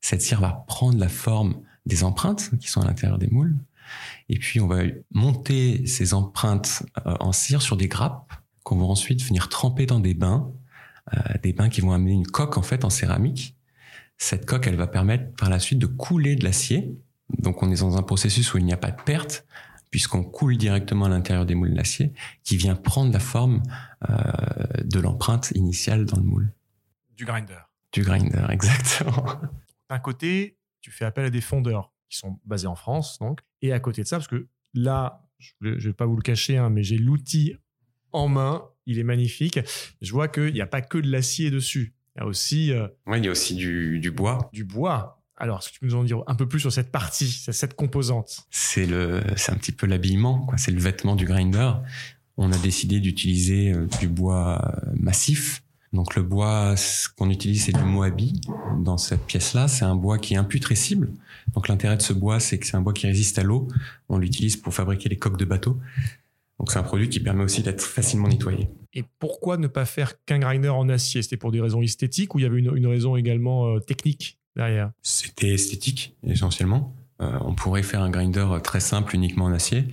Cette 0.00 0.20
cire 0.20 0.40
va 0.40 0.64
prendre 0.66 0.98
la 0.98 1.08
forme 1.08 1.54
des 1.86 2.04
empreintes 2.04 2.50
qui 2.60 2.68
sont 2.68 2.82
à 2.82 2.86
l'intérieur 2.86 3.18
des 3.18 3.28
moules. 3.28 3.56
Et 4.28 4.38
puis 4.38 4.60
on 4.60 4.66
va 4.66 4.82
monter 5.12 5.86
ces 5.86 6.14
empreintes 6.14 6.84
en 7.04 7.32
cire 7.32 7.62
sur 7.62 7.76
des 7.76 7.88
grappes 7.88 8.32
qu'on 8.62 8.76
va 8.76 8.84
ensuite 8.84 9.22
venir 9.22 9.48
tremper 9.48 9.86
dans 9.86 9.98
des 9.98 10.14
bains 10.14 10.52
des 11.42 11.52
bains 11.52 11.68
qui 11.68 11.80
vont 11.80 11.92
amener 11.92 12.12
une 12.12 12.26
coque 12.26 12.56
en 12.56 12.62
fait 12.62 12.84
en 12.84 12.90
céramique. 12.90 13.56
Cette 14.18 14.46
coque, 14.46 14.66
elle 14.66 14.76
va 14.76 14.86
permettre 14.86 15.34
par 15.34 15.50
la 15.50 15.58
suite 15.58 15.78
de 15.78 15.86
couler 15.86 16.36
de 16.36 16.44
l'acier. 16.44 16.96
Donc 17.38 17.62
on 17.62 17.70
est 17.70 17.80
dans 17.80 17.96
un 17.96 18.02
processus 18.02 18.54
où 18.54 18.58
il 18.58 18.64
n'y 18.64 18.72
a 18.72 18.76
pas 18.76 18.90
de 18.90 19.02
perte, 19.02 19.46
puisqu'on 19.90 20.22
coule 20.22 20.56
directement 20.56 21.06
à 21.06 21.08
l'intérieur 21.08 21.44
des 21.44 21.54
moules 21.54 21.74
d'acier, 21.74 22.12
qui 22.44 22.56
vient 22.56 22.74
prendre 22.74 23.12
la 23.12 23.18
forme 23.18 23.62
euh, 24.08 24.16
de 24.84 25.00
l'empreinte 25.00 25.50
initiale 25.56 26.04
dans 26.04 26.16
le 26.18 26.22
moule. 26.22 26.52
Du 27.16 27.24
grinder. 27.24 27.58
Du 27.92 28.02
grinder, 28.02 28.46
exactement. 28.50 29.40
D'un 29.90 29.98
côté, 29.98 30.56
tu 30.80 30.90
fais 30.90 31.04
appel 31.04 31.24
à 31.24 31.30
des 31.30 31.40
fondeurs 31.40 31.92
qui 32.08 32.18
sont 32.18 32.38
basés 32.44 32.66
en 32.66 32.74
France, 32.74 33.18
donc, 33.18 33.40
et 33.60 33.72
à 33.72 33.80
côté 33.80 34.02
de 34.02 34.06
ça, 34.06 34.16
parce 34.16 34.28
que 34.28 34.48
là, 34.74 35.26
je 35.38 35.54
ne 35.62 35.74
vais 35.74 35.92
pas 35.92 36.06
vous 36.06 36.16
le 36.16 36.22
cacher, 36.22 36.58
hein, 36.58 36.70
mais 36.70 36.82
j'ai 36.82 36.98
l'outil 36.98 37.56
en 38.12 38.28
main 38.28 38.68
il 38.86 38.98
est 38.98 39.04
magnifique. 39.04 39.60
Je 40.00 40.12
vois 40.12 40.28
qu'il 40.28 40.52
n'y 40.52 40.60
a 40.60 40.66
pas 40.66 40.80
que 40.80 40.98
de 40.98 41.10
l'acier 41.10 41.50
dessus. 41.50 41.94
Il 42.16 42.20
y 42.20 42.22
a 42.22 42.26
aussi. 42.26 42.72
Euh, 42.72 42.88
il 43.14 43.24
y 43.24 43.28
a 43.28 43.30
aussi 43.30 43.54
du, 43.54 44.10
bois. 44.14 44.50
Du 44.52 44.64
bois. 44.64 45.22
Alors, 45.36 45.58
est-ce 45.58 45.68
que 45.68 45.74
tu 45.74 45.80
peux 45.80 45.86
nous 45.86 45.94
en 45.94 46.04
dire 46.04 46.22
un 46.26 46.34
peu 46.34 46.46
plus 46.46 46.60
sur 46.60 46.72
cette 46.72 46.92
partie, 46.92 47.28
cette 47.28 47.74
composante? 47.74 48.46
C'est 48.50 48.86
le, 48.86 49.22
c'est 49.36 49.52
un 49.52 49.56
petit 49.56 49.72
peu 49.72 49.86
l'habillement, 49.86 50.40
quoi. 50.46 50.58
C'est 50.58 50.70
le 50.70 50.80
vêtement 50.80 51.16
du 51.16 51.24
grinder. 51.24 51.72
On 52.36 52.52
a 52.52 52.58
décidé 52.58 53.00
d'utiliser 53.00 53.72
euh, 53.72 53.86
du 54.00 54.08
bois 54.08 54.62
euh, 54.64 54.90
massif. 54.94 55.62
Donc 55.92 56.14
le 56.14 56.22
bois 56.22 56.74
qu'on 57.16 57.28
utilise, 57.28 57.64
c'est 57.64 57.72
du 57.72 57.84
moabi. 57.84 58.40
Dans 58.78 58.96
cette 58.96 59.26
pièce-là, 59.26 59.68
c'est 59.68 59.84
un 59.84 59.94
bois 59.94 60.18
qui 60.18 60.34
est 60.34 60.38
imputrescible. 60.38 61.10
Donc 61.54 61.68
l'intérêt 61.68 61.96
de 61.98 62.02
ce 62.02 62.14
bois, 62.14 62.40
c'est 62.40 62.58
que 62.58 62.66
c'est 62.66 62.76
un 62.76 62.80
bois 62.80 62.94
qui 62.94 63.06
résiste 63.06 63.38
à 63.38 63.42
l'eau. 63.42 63.68
On 64.08 64.16
l'utilise 64.16 64.56
pour 64.56 64.72
fabriquer 64.72 65.10
les 65.10 65.18
coques 65.18 65.36
de 65.36 65.44
bateaux. 65.44 65.78
Donc 66.62 66.70
c'est 66.70 66.78
un 66.78 66.84
produit 66.84 67.08
qui 67.08 67.18
permet 67.18 67.42
aussi 67.42 67.60
d'être 67.60 67.82
facilement 67.82 68.28
nettoyé. 68.28 68.68
Et 68.94 69.02
pourquoi 69.18 69.56
ne 69.56 69.66
pas 69.66 69.84
faire 69.84 70.24
qu'un 70.24 70.38
grinder 70.38 70.68
en 70.68 70.88
acier? 70.88 71.20
C'était 71.20 71.36
pour 71.36 71.50
des 71.50 71.60
raisons 71.60 71.82
esthétiques 71.82 72.36
ou 72.36 72.38
il 72.38 72.42
y 72.42 72.46
avait 72.46 72.60
une, 72.60 72.86
raison 72.86 73.16
également 73.16 73.66
euh, 73.66 73.80
technique 73.80 74.38
derrière? 74.54 74.92
C'était 75.02 75.54
esthétique 75.54 76.16
essentiellement. 76.24 76.94
Euh, 77.20 77.36
on 77.40 77.56
pourrait 77.56 77.82
faire 77.82 78.00
un 78.00 78.10
grinder 78.10 78.46
très 78.62 78.78
simple 78.78 79.16
uniquement 79.16 79.46
en 79.46 79.52
acier. 79.52 79.86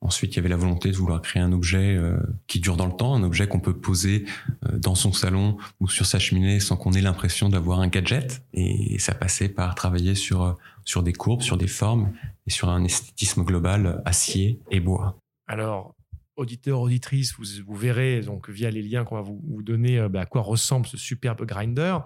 Ensuite, 0.00 0.32
il 0.32 0.36
y 0.36 0.38
avait 0.38 0.48
la 0.48 0.56
volonté 0.56 0.90
de 0.90 0.96
vouloir 0.96 1.20
créer 1.20 1.42
un 1.42 1.52
objet 1.52 1.94
euh, 1.94 2.16
qui 2.46 2.58
dure 2.58 2.78
dans 2.78 2.86
le 2.86 2.96
temps, 2.96 3.14
un 3.14 3.22
objet 3.22 3.46
qu'on 3.46 3.60
peut 3.60 3.76
poser 3.76 4.24
dans 4.72 4.94
son 4.94 5.12
salon 5.12 5.58
ou 5.80 5.88
sur 5.88 6.06
sa 6.06 6.18
cheminée 6.18 6.58
sans 6.58 6.78
qu'on 6.78 6.92
ait 6.92 7.02
l'impression 7.02 7.50
d'avoir 7.50 7.80
un 7.80 7.88
gadget. 7.88 8.42
Et 8.54 8.98
ça 8.98 9.12
passait 9.12 9.50
par 9.50 9.74
travailler 9.74 10.14
sur, 10.14 10.56
sur 10.86 11.02
des 11.02 11.12
courbes, 11.12 11.42
sur 11.42 11.58
des 11.58 11.66
formes 11.66 12.14
et 12.46 12.50
sur 12.50 12.70
un 12.70 12.82
esthétisme 12.82 13.44
global 13.44 14.00
acier 14.06 14.62
et 14.70 14.80
bois. 14.80 15.18
Alors, 15.46 15.94
auditeurs, 16.36 16.80
auditrices, 16.80 17.34
vous, 17.34 17.74
verrez 17.74 18.20
donc 18.20 18.50
via 18.50 18.70
les 18.70 18.82
liens 18.82 19.04
qu'on 19.04 19.16
va 19.16 19.22
vous, 19.22 19.62
donner 19.62 19.98
euh, 19.98 20.08
bah, 20.08 20.22
à 20.22 20.26
quoi 20.26 20.42
ressemble 20.42 20.86
ce 20.86 20.96
superbe 20.96 21.44
grinder. 21.44 21.98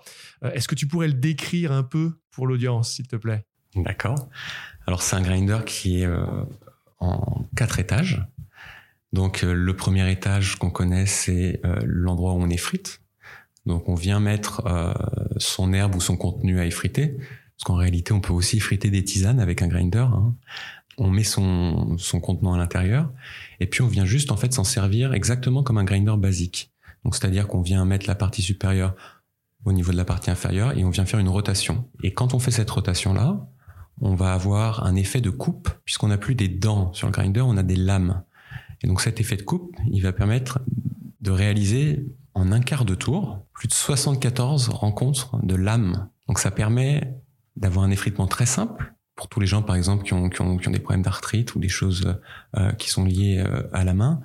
Euh, 0.43 0.51
est-ce 0.53 0.69
que 0.69 0.75
tu 0.75 0.87
pourrais 0.87 1.09
le 1.09 1.15
décrire 1.15 1.73
un 1.73 1.83
peu 1.83 2.19
pour 2.31 2.47
l'audience, 2.47 2.93
s'il 2.93 3.07
te 3.07 3.17
plaît? 3.17 3.45
D'accord. 3.75 4.29
Alors 4.87 5.03
c'est 5.03 5.17
un 5.17 5.23
grinder 5.23 5.59
qui 5.67 6.01
est 6.01 6.07
euh, 6.07 6.25
en 6.99 7.49
quatre 7.57 7.79
étages. 7.79 8.25
Donc 9.13 9.41
le 9.41 9.75
premier 9.75 10.11
étage 10.11 10.57
qu'on 10.57 10.71
connaît, 10.71 11.07
c'est 11.07 11.63
l'endroit 11.83 12.35
où 12.35 12.43
on 12.43 12.51
effrite. 12.51 13.01
Donc 13.65 13.89
on 13.89 13.95
vient 13.95 14.21
mettre 14.21 14.63
son 15.39 15.73
herbe 15.73 15.95
ou 15.95 16.01
son 16.03 16.19
contenu 16.19 16.61
à 16.61 16.67
effriter. 16.67 17.17
Parce 17.17 17.65
qu'en 17.65 17.77
réalité, 17.77 18.13
on 18.13 18.21
peut 18.21 18.35
aussi 18.35 18.59
effriter 18.59 18.91
des 18.91 19.03
tisanes 19.03 19.41
avec 19.41 19.63
un 19.63 19.69
grinder. 19.69 20.01
Hein 20.13 20.37
on 20.99 21.11
met 21.11 21.25
son, 21.25 21.97
son 21.97 22.21
à 22.21 22.59
l'intérieur, 22.59 23.11
et 23.61 23.67
puis 23.67 23.83
on 23.83 23.89
vient 23.89 24.05
juste 24.05 24.33
en 24.33 24.37
fait 24.37 24.53
s'en 24.53 24.65
servir 24.65 25.13
exactement 25.15 25.63
comme 25.63 25.79
un 25.79 25.85
grinder 25.85 26.17
basique. 26.17 26.73
Donc 27.05 27.15
c'est-à-dire 27.15 27.47
qu'on 27.49 27.63
vient 27.63 27.85
mettre 27.85 28.07
la 28.07 28.15
partie 28.15 28.43
supérieure 28.43 28.95
au 29.65 29.73
niveau 29.73 29.93
de 29.93 29.97
la 29.97 30.05
partie 30.05 30.31
inférieure 30.31 30.77
et 30.77 30.85
on 30.85 30.91
vient 30.91 31.05
faire 31.05 31.21
une 31.21 31.29
rotation. 31.29 31.89
Et 32.03 32.13
quand 32.15 32.35
on 32.35 32.39
fait 32.39 32.51
cette 32.51 32.71
rotation-là, 32.71 33.49
on 34.01 34.15
va 34.15 34.33
avoir 34.33 34.85
un 34.87 34.95
effet 34.95 35.21
de 35.21 35.31
coupe, 35.31 35.71
puisqu'on 35.85 36.09
n'a 36.09 36.19
plus 36.19 36.35
des 36.35 36.49
dents 36.49 36.93
sur 36.93 37.09
le 37.09 37.13
grinder, 37.13 37.41
on 37.41 37.57
a 37.57 37.63
des 37.63 37.77
lames. 37.77 38.23
Et 38.83 38.87
donc 38.87 39.01
cet 39.01 39.21
effet 39.21 39.37
de 39.37 39.43
coupe, 39.43 39.77
il 39.91 40.03
va 40.03 40.13
permettre 40.13 40.61
de 41.21 41.31
réaliser 41.31 42.07
en 42.35 42.53
un 42.53 42.61
quart 42.61 42.85
de 42.85 42.95
tour 42.95 43.45
plus 43.53 43.67
de 43.67 43.73
74 43.73 44.69
rencontres 44.69 45.45
de 45.45 45.57
lames. 45.57 46.09
Donc 46.29 46.39
ça 46.39 46.51
permet 46.51 47.17
d'avoir 47.57 47.85
un 47.85 47.91
effritement 47.91 48.29
très 48.29 48.47
simple, 48.47 48.95
pour 49.19 49.29
tous 49.29 49.41
les 49.41 49.49
gens, 49.49 49.63
par 49.63 49.75
exemple, 49.75 50.05
qui 50.05 50.15
ont, 50.15 50.31
qui 50.31 50.41
ont, 50.41 50.57
qui 50.57 50.69
ont 50.69 50.71
des 50.71 50.79
problèmes 50.79 51.03
d'arthrite 51.03 51.57
ou 51.57 51.59
des 51.59 51.69
choses 51.69 52.17
euh, 52.57 52.71
qui 52.75 52.89
sont 52.89 53.05
liées 53.05 53.45
euh, 53.45 53.69
à 53.73 53.83
la 53.83 53.93
main, 53.93 54.21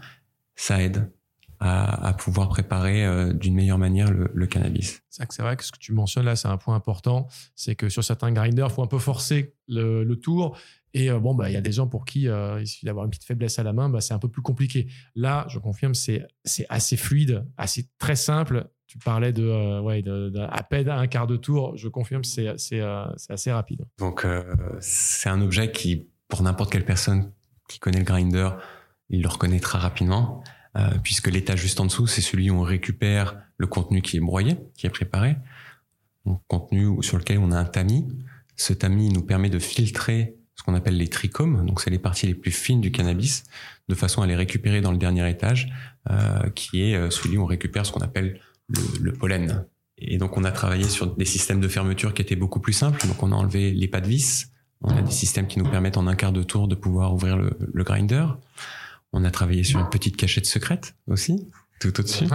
ça 0.55 0.81
aide 0.81 1.11
à, 1.59 2.13
pouvoir 2.19 2.49
préparer 2.49 3.05
euh, 3.05 3.31
d'une 3.31 3.55
meilleure 3.55 3.77
manière 3.77 4.11
le, 4.11 4.47
cannabis. 4.47 5.01
C'est 5.09 5.39
vrai 5.39 5.55
que 5.55 5.63
ce 5.63 5.71
que 5.71 5.79
tu 5.79 5.93
mentionnes 5.93 6.25
là, 6.25 6.35
c'est 6.35 6.49
un 6.49 6.57
point 6.57 6.75
important. 6.75 7.27
C'est 7.55 7.73
que 7.73 7.87
sur 7.87 8.03
certains 8.03 8.33
grinders, 8.33 8.67
il 8.67 8.73
faut 8.73 8.83
un 8.83 8.87
peu 8.87 8.99
forcer 8.99 9.55
le, 9.67 10.03
le 10.03 10.15
tour. 10.17 10.57
Et 10.93 11.09
bon, 11.09 11.33
bah, 11.33 11.49
il 11.49 11.53
y 11.53 11.57
a 11.57 11.61
des 11.61 11.71
gens 11.71 11.87
pour 11.87 12.03
qui 12.03 12.23
il 12.23 12.67
suffit 12.67 12.85
d'avoir 12.85 13.05
une 13.05 13.11
petite 13.11 13.23
faiblesse 13.23 13.57
à 13.59 13.63
la 13.63 13.73
main, 13.73 13.89
bah, 13.89 14.01
c'est 14.01 14.13
un 14.13 14.19
peu 14.19 14.27
plus 14.27 14.41
compliqué. 14.41 14.87
Là, 15.15 15.45
je 15.47 15.57
confirme, 15.57 15.95
c'est 15.95 16.27
assez 16.69 16.97
fluide, 16.97 17.47
assez 17.57 17.89
très 17.97 18.17
simple 18.17 18.69
tu 18.87 18.97
parlais 18.99 19.33
de, 19.33 19.43
euh, 19.43 19.81
ouais, 19.81 20.03
à 20.49 20.63
peine 20.63 20.89
un 20.89 21.07
quart 21.07 21.27
de 21.27 21.37
tour. 21.37 21.75
Je 21.77 21.87
confirme, 21.87 22.23
c'est 22.23 22.53
c'est, 22.57 22.81
euh, 22.81 23.05
assez 23.29 23.51
rapide. 23.51 23.85
Donc, 23.97 24.25
euh, 24.25 24.43
c'est 24.79 25.29
un 25.29 25.41
objet 25.41 25.71
qui, 25.71 26.07
pour 26.27 26.43
n'importe 26.43 26.71
quelle 26.71 26.85
personne 26.85 27.31
qui 27.67 27.79
connaît 27.79 27.99
le 27.99 28.03
grinder, 28.03 28.49
il 29.09 29.21
le 29.21 29.27
reconnaîtra 29.27 29.79
rapidement, 29.79 30.43
puisque 31.03 31.27
l'état 31.27 31.55
juste 31.55 31.79
en 31.79 31.85
dessous, 31.85 32.07
c'est 32.07 32.21
celui 32.21 32.49
où 32.49 32.55
on 32.55 32.61
récupère 32.61 33.37
le 33.57 33.67
contenu 33.67 34.01
qui 34.01 34.17
est 34.17 34.19
broyé, 34.19 34.57
qui 34.75 34.85
est 34.87 34.89
préparé. 34.89 35.37
Donc, 36.25 36.41
contenu 36.47 37.01
sur 37.01 37.17
lequel 37.17 37.37
on 37.37 37.51
a 37.51 37.57
un 37.57 37.65
tamis. 37.65 38.07
Ce 38.55 38.73
tamis 38.73 39.09
nous 39.09 39.23
permet 39.23 39.49
de 39.49 39.59
filtrer 39.59 40.35
ce 40.55 40.63
qu'on 40.63 40.75
appelle 40.75 40.97
les 40.97 41.07
trichomes, 41.07 41.65
donc 41.65 41.79
c'est 41.81 41.89
les 41.89 41.99
parties 41.99 42.27
les 42.27 42.35
plus 42.35 42.51
fines 42.51 42.81
du 42.81 42.91
cannabis, 42.91 43.43
de 43.87 43.95
façon 43.95 44.21
à 44.21 44.27
les 44.27 44.35
récupérer 44.35 44.81
dans 44.81 44.91
le 44.91 44.97
dernier 44.97 45.27
étage, 45.29 45.71
qui 46.53 46.81
est 46.81 47.11
celui 47.11 47.37
où 47.37 47.43
on 47.43 47.47
récupère 47.47 47.85
ce 47.85 47.91
qu'on 47.91 48.01
appelle 48.01 48.39
le, 48.69 48.79
le 49.01 49.13
pollen. 49.13 49.65
Et 49.97 50.17
donc, 50.17 50.37
on 50.37 50.43
a 50.43 50.51
travaillé 50.51 50.85
sur 50.85 51.15
des 51.15 51.25
systèmes 51.25 51.61
de 51.61 51.67
fermeture 51.67 52.13
qui 52.13 52.21
étaient 52.21 52.35
beaucoup 52.35 52.59
plus 52.59 52.73
simples. 52.73 53.05
Donc, 53.07 53.21
on 53.23 53.31
a 53.31 53.35
enlevé 53.35 53.71
les 53.71 53.87
pas 53.87 54.01
de 54.01 54.07
vis. 54.07 54.47
On 54.81 54.97
a 54.97 55.01
des 55.01 55.11
systèmes 55.11 55.47
qui 55.47 55.59
nous 55.59 55.69
permettent 55.69 55.97
en 55.97 56.07
un 56.07 56.15
quart 56.15 56.33
de 56.33 56.43
tour 56.43 56.67
de 56.67 56.75
pouvoir 56.75 57.13
ouvrir 57.13 57.37
le, 57.37 57.57
le 57.73 57.83
grinder. 57.83 58.25
On 59.13 59.23
a 59.23 59.31
travaillé 59.31 59.63
sur 59.63 59.79
une 59.79 59.89
petite 59.89 60.17
cachette 60.17 60.45
secrète 60.45 60.95
aussi, 61.07 61.47
tout 61.79 61.97
au-dessus, 61.99 62.25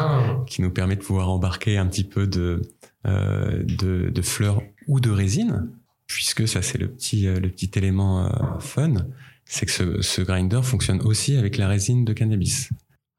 qui 0.47 0.63
nous 0.63 0.71
permet 0.71 0.97
de 0.97 1.03
pouvoir 1.03 1.29
embarquer 1.29 1.77
un 1.77 1.87
petit 1.87 2.05
peu 2.05 2.27
de, 2.27 2.63
euh, 3.07 3.65
de, 3.65 4.09
de 4.09 4.23
fleurs 4.23 4.63
ou 4.87 5.01
de 5.01 5.11
résine, 5.11 5.69
puisque 6.07 6.47
ça, 6.47 6.63
c'est 6.63 6.79
le 6.79 6.89
petit, 6.89 7.27
euh, 7.27 7.41
le 7.41 7.51
petit 7.51 7.71
élément 7.75 8.27
euh, 8.27 8.59
fun. 8.61 8.95
C'est 9.45 9.67
que 9.67 9.73
ce, 9.73 10.01
ce 10.03 10.23
grinder 10.23 10.61
fonctionne 10.63 11.03
aussi 11.03 11.37
avec 11.37 11.57
la 11.59 11.69
résine 11.69 12.05
de 12.05 12.13
cannabis. 12.13 12.71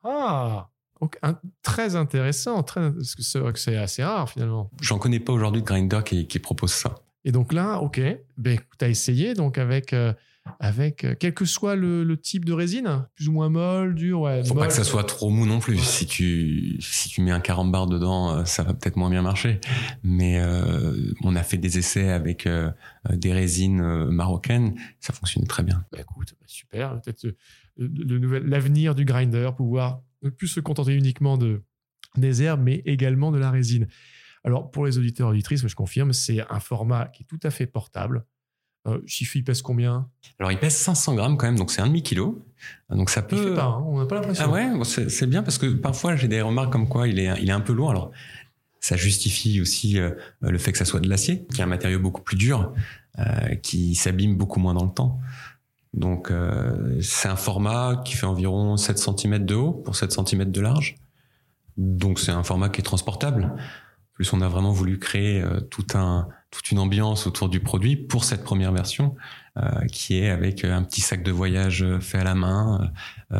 Ah, 0.04 0.70
donc, 1.02 1.18
un- 1.22 1.40
très 1.64 1.96
intéressant. 1.96 2.62
Très, 2.64 2.92
parce 2.92 3.16
que 3.16 3.24
c'est 3.56 3.76
assez 3.78 4.04
rare 4.04 4.30
finalement. 4.30 4.70
J'en 4.82 4.98
connais 5.00 5.20
pas 5.20 5.34
aujourd'hui 5.34 5.62
de 5.62 5.68
grinder 5.68 6.02
qui, 6.06 6.28
qui 6.28 6.40
propose 6.40 6.72
ça. 6.72 6.96
Et 7.26 7.32
donc 7.32 7.54
là, 7.54 7.80
ok, 7.80 8.02
ben, 8.38 8.58
tu 8.78 8.86
as 8.86 8.90
essayé 8.90 9.34
donc 9.34 9.58
avec, 9.58 9.92
euh, 9.92 10.14
avec 10.62 11.04
euh, 11.04 11.16
quel 11.20 11.34
que 11.34 11.44
soit 11.44 11.76
le, 11.76 12.04
le 12.06 12.18
type 12.18 12.46
de 12.46 12.54
résine, 12.54 13.06
plus 13.16 13.28
ou 13.28 13.34
moins 13.34 13.50
molle, 13.50 13.94
dure, 13.94 14.22
ouais. 14.22 14.44
Faut 14.46 14.56
pas 14.56 14.68
que 14.68 14.74
ça 14.74 14.86
soit 14.86 15.04
trop 15.04 15.30
mou 15.30 15.46
non 15.46 15.60
plus. 15.60 15.78
Si 15.78 16.06
tu 16.08 16.78
si 16.82 17.10
tu 17.10 17.22
mets 17.22 17.32
un 17.32 17.42
carambar 17.42 17.88
dedans, 17.88 18.32
euh, 18.38 18.46
ça 18.46 18.64
va 18.64 18.74
peut-être 18.74 18.96
moins 18.96 19.10
bien 19.10 19.22
marcher. 19.22 19.60
Mais 20.02 20.40
euh, 20.40 21.14
on 21.24 21.36
a 21.36 21.44
fait 21.44 21.58
des 21.58 21.78
essais 21.78 22.10
avec 22.10 22.48
euh, 22.48 22.72
des 23.12 23.34
résines 23.34 23.82
euh, 23.82 24.06
marocaines, 24.10 24.76
ça 25.02 25.12
fonctionne 25.12 25.46
très 25.46 25.64
bien. 25.64 25.84
Bah, 25.92 26.00
écoute, 26.00 26.34
bah, 26.40 26.46
super. 26.48 27.02
Peut-être 27.02 27.26
euh, 27.26 28.42
l'avenir 28.46 28.96
du 28.96 29.04
grinder, 29.06 29.50
pouvoir 29.56 30.02
ne 30.24 30.30
plus 30.30 30.48
se 30.48 30.60
contenter 30.60 30.94
uniquement 30.94 31.38
de 31.38 31.62
des 32.18 32.42
herbes, 32.42 32.62
mais 32.64 32.82
également 32.86 33.32
de 33.32 33.38
la 33.38 33.52
résine. 33.52 33.88
Alors 34.44 34.72
pour 34.72 34.86
les 34.86 34.98
auditeurs 34.98 35.28
et 35.30 35.32
auditrices, 35.32 35.68
je 35.68 35.76
confirme, 35.76 36.12
c'est 36.14 36.42
un 36.50 36.60
format 36.60 37.08
qui 37.08 37.24
est 37.24 37.26
tout 37.26 37.40
à 37.44 37.52
fait 37.52 37.68
portable. 37.68 38.26
Euh, 38.88 39.00
il 39.36 39.44
pèse 39.44 39.62
combien? 39.62 40.10
Alors 40.40 40.52
il 40.52 40.58
pèse 40.58 40.76
500 40.76 41.16
grammes 41.16 41.38
quand 41.38 41.46
même, 41.46 41.58
donc 41.58 41.70
c'est 41.72 41.82
un 41.82 41.88
demi 41.88 42.02
kilo. 42.02 42.46
Donc 42.90 43.10
ça 43.10 43.22
Il 43.22 43.28
peut. 43.28 43.50
fait 43.50 43.56
pas, 43.56 43.66
hein, 43.66 43.84
on 43.86 44.00
n'a 44.00 44.06
pas 44.06 44.16
l'impression. 44.16 44.46
Ah 44.48 44.50
ouais, 44.50 44.70
c'est 44.86 45.28
bien 45.28 45.44
parce 45.44 45.58
que 45.58 45.68
parfois 45.68 46.16
j'ai 46.16 46.28
des 46.28 46.42
remarques 46.42 46.72
comme 46.72 46.88
quoi 46.88 47.08
il 47.08 47.20
est 47.20 47.32
il 47.42 47.50
est 47.50 47.54
un 47.54 47.60
peu 47.62 47.74
lourd. 47.74 47.92
Alors 47.92 48.12
ça 48.80 48.96
justifie 48.96 49.60
aussi 49.60 50.00
euh, 50.00 50.12
le 50.42 50.58
fait 50.58 50.72
que 50.72 50.78
ça 50.78 50.86
soit 50.86 51.02
de 51.02 51.10
l'acier, 51.10 51.46
qui 51.54 51.60
est 51.60 51.64
un 51.64 51.68
matériau 51.68 52.00
beaucoup 52.00 52.22
plus 52.22 52.38
dur, 52.38 52.74
euh, 53.20 53.56
qui 53.56 53.94
s'abîme 53.96 54.38
beaucoup 54.38 54.62
moins 54.62 54.74
dans 54.74 54.86
le 54.86 54.94
temps. 54.94 55.20
Donc 55.94 56.32
euh, 56.32 57.00
c'est 57.02 57.30
un 57.30 57.36
format 57.36 58.02
qui 58.06 58.14
fait 58.14 58.26
environ 58.26 58.78
7 58.78 58.98
cm 58.98 59.46
de 59.46 59.56
haut 59.56 59.74
pour 59.74 59.96
7 59.96 60.12
cm 60.12 60.52
de 60.52 60.62
large. 60.62 60.96
Donc 61.78 62.20
c'est 62.20 62.32
un 62.32 62.44
format 62.44 62.70
qui 62.70 62.82
est 62.82 62.84
transportable. 62.84 63.56
Plus 64.14 64.32
on 64.34 64.42
a 64.42 64.48
vraiment 64.48 64.72
voulu 64.72 65.00
créer 65.00 65.42
euh, 65.42 65.60
tout 65.62 65.88
un 65.94 66.28
toute 66.52 66.72
une 66.72 66.80
ambiance 66.80 67.28
autour 67.28 67.48
du 67.48 67.60
produit 67.60 67.96
pour 67.96 68.24
cette 68.24 68.44
première 68.44 68.72
version 68.72 69.16
euh, 69.58 69.86
qui 69.92 70.18
est 70.18 70.30
avec 70.30 70.64
un 70.66 70.84
petit 70.84 71.02
sac 71.02 71.22
de 71.24 71.32
voyage 71.32 71.86
fait 72.00 72.18
à 72.18 72.24
la 72.24 72.34
main 72.34 72.92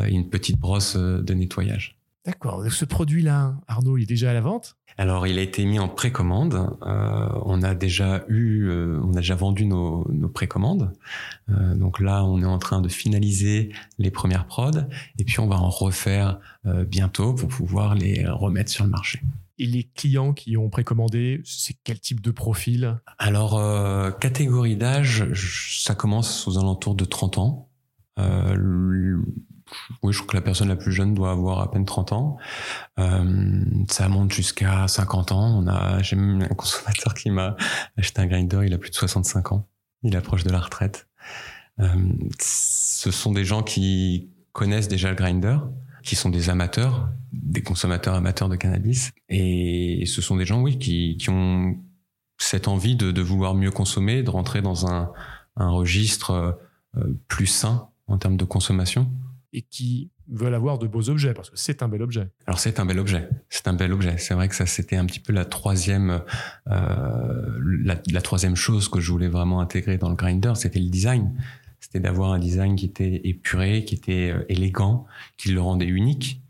et 0.06 0.10
une 0.10 0.30
petite 0.30 0.60
brosse 0.60 0.96
de 0.96 1.34
nettoyage. 1.34 1.98
D'accord. 2.24 2.64
Ce 2.70 2.84
produit-là, 2.84 3.56
Arnaud, 3.66 3.96
il 3.98 4.04
est 4.04 4.06
déjà 4.06 4.30
à 4.30 4.34
la 4.34 4.40
vente? 4.40 4.76
Alors, 5.00 5.26
il 5.26 5.38
a 5.38 5.40
été 5.40 5.64
mis 5.64 5.78
en 5.78 5.88
précommande. 5.88 6.76
Euh, 6.82 7.28
on 7.46 7.62
a 7.62 7.74
déjà 7.74 8.22
eu, 8.28 8.68
euh, 8.68 9.00
on 9.02 9.14
a 9.14 9.20
déjà 9.20 9.34
vendu 9.34 9.64
nos, 9.64 10.06
nos 10.12 10.28
précommandes. 10.28 10.92
Euh, 11.48 11.74
donc 11.74 12.00
là, 12.00 12.22
on 12.22 12.42
est 12.42 12.44
en 12.44 12.58
train 12.58 12.82
de 12.82 12.88
finaliser 12.90 13.72
les 13.96 14.10
premières 14.10 14.46
prods 14.46 14.82
et 15.18 15.24
puis 15.24 15.40
on 15.40 15.46
va 15.46 15.56
en 15.56 15.70
refaire 15.70 16.38
bientôt 16.86 17.32
pour 17.32 17.48
pouvoir 17.48 17.94
les 17.94 18.26
remettre 18.28 18.70
sur 18.70 18.84
le 18.84 18.90
marché. 18.90 19.22
Et 19.58 19.64
les 19.64 19.84
clients 19.84 20.34
qui 20.34 20.58
ont 20.58 20.68
précommandé, 20.68 21.40
c'est 21.44 21.76
quel 21.82 21.98
type 21.98 22.20
de 22.20 22.30
profil? 22.30 23.00
Alors, 23.16 23.58
catégorie 24.18 24.76
d'âge, 24.76 25.24
ça 25.82 25.94
commence 25.94 26.46
aux 26.46 26.58
alentours 26.58 26.94
de 26.94 27.06
30 27.06 27.38
ans. 27.38 27.70
Oui, 30.02 30.12
je 30.12 30.18
crois 30.18 30.30
que 30.30 30.36
la 30.36 30.42
personne 30.42 30.68
la 30.68 30.76
plus 30.76 30.92
jeune 30.92 31.14
doit 31.14 31.30
avoir 31.30 31.60
à 31.60 31.70
peine 31.70 31.84
30 31.84 32.12
ans. 32.12 32.36
Euh, 32.98 33.64
ça 33.88 34.08
monte 34.08 34.32
jusqu'à 34.32 34.88
50 34.88 35.32
ans. 35.32 35.58
On 35.58 35.66
a, 35.66 36.02
j'ai 36.02 36.16
même 36.16 36.42
un 36.42 36.54
consommateur 36.54 37.14
qui 37.14 37.30
m'a 37.30 37.56
acheté 37.96 38.20
un 38.20 38.26
grinder, 38.26 38.60
il 38.64 38.74
a 38.74 38.78
plus 38.78 38.90
de 38.90 38.94
65 38.94 39.52
ans. 39.52 39.66
Il 40.02 40.16
approche 40.16 40.44
de 40.44 40.50
la 40.50 40.60
retraite. 40.60 41.08
Euh, 41.80 41.88
ce 42.40 43.10
sont 43.10 43.32
des 43.32 43.44
gens 43.44 43.62
qui 43.62 44.30
connaissent 44.52 44.88
déjà 44.88 45.08
le 45.10 45.16
grinder, 45.16 45.58
qui 46.02 46.16
sont 46.16 46.30
des 46.30 46.50
amateurs, 46.50 47.08
des 47.32 47.62
consommateurs 47.62 48.14
amateurs 48.14 48.48
de 48.48 48.56
cannabis. 48.56 49.12
Et 49.28 50.04
ce 50.06 50.22
sont 50.22 50.36
des 50.36 50.46
gens, 50.46 50.60
oui, 50.60 50.78
qui, 50.78 51.16
qui 51.18 51.30
ont 51.30 51.76
cette 52.38 52.68
envie 52.68 52.96
de, 52.96 53.12
de 53.12 53.22
vouloir 53.22 53.54
mieux 53.54 53.70
consommer, 53.70 54.22
de 54.22 54.30
rentrer 54.30 54.62
dans 54.62 54.86
un, 54.86 55.12
un 55.56 55.70
registre 55.70 56.58
euh, 56.96 57.20
plus 57.28 57.46
sain 57.46 57.88
en 58.06 58.18
termes 58.18 58.36
de 58.36 58.44
consommation. 58.44 59.10
Et 59.52 59.62
qui 59.62 60.10
veulent 60.28 60.54
avoir 60.54 60.78
de 60.78 60.86
beaux 60.86 61.08
objets 61.10 61.34
parce 61.34 61.50
que 61.50 61.56
c'est 61.56 61.82
un 61.82 61.88
bel 61.88 62.02
objet. 62.02 62.28
Alors 62.46 62.58
c'est 62.58 62.78
un 62.78 62.86
bel 62.86 62.98
objet, 62.98 63.28
c'est 63.48 63.66
un 63.68 63.72
bel 63.72 63.92
objet. 63.92 64.16
C'est 64.18 64.34
vrai 64.34 64.48
que 64.48 64.54
ça 64.54 64.66
c'était 64.66 64.96
un 64.96 65.06
petit 65.06 65.20
peu 65.20 65.32
la 65.32 65.44
troisième, 65.44 66.22
euh, 66.70 67.58
la, 67.84 68.22
troisième 68.22 68.56
chose 68.56 68.88
que 68.88 69.00
je 69.00 69.10
voulais 69.10 69.28
vraiment 69.28 69.60
intégrer 69.60 69.98
dans 69.98 70.08
le 70.08 70.16
grinder, 70.16 70.52
c'était 70.54 70.80
le 70.80 70.88
design. 70.88 71.32
C'était 71.80 72.00
d'avoir 72.00 72.32
un 72.32 72.38
design 72.38 72.76
qui 72.76 72.86
était 72.86 73.22
épuré, 73.24 73.84
qui 73.84 73.94
était 73.94 74.30
euh, 74.30 74.44
élégant, 74.48 75.06
qui 75.36 75.50
le 75.50 75.60
rendait 75.60 75.86
unique. 75.86 76.42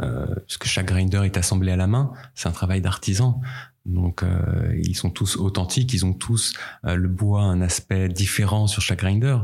Euh, 0.00 0.26
parce 0.34 0.58
que 0.58 0.68
chaque 0.68 0.86
grinder 0.86 1.22
est 1.24 1.36
assemblé 1.36 1.72
à 1.72 1.76
la 1.76 1.86
main, 1.86 2.12
c'est 2.34 2.48
un 2.48 2.52
travail 2.52 2.80
d'artisan. 2.80 3.40
Donc 3.86 4.22
euh, 4.22 4.78
ils 4.84 4.96
sont 4.96 5.10
tous 5.10 5.36
authentiques, 5.36 5.92
ils 5.94 6.04
ont 6.04 6.12
tous 6.12 6.52
euh, 6.84 6.94
le 6.94 7.08
bois 7.08 7.42
un 7.42 7.62
aspect 7.62 8.08
différent 8.08 8.66
sur 8.66 8.82
chaque 8.82 8.98
grinder. 8.98 9.38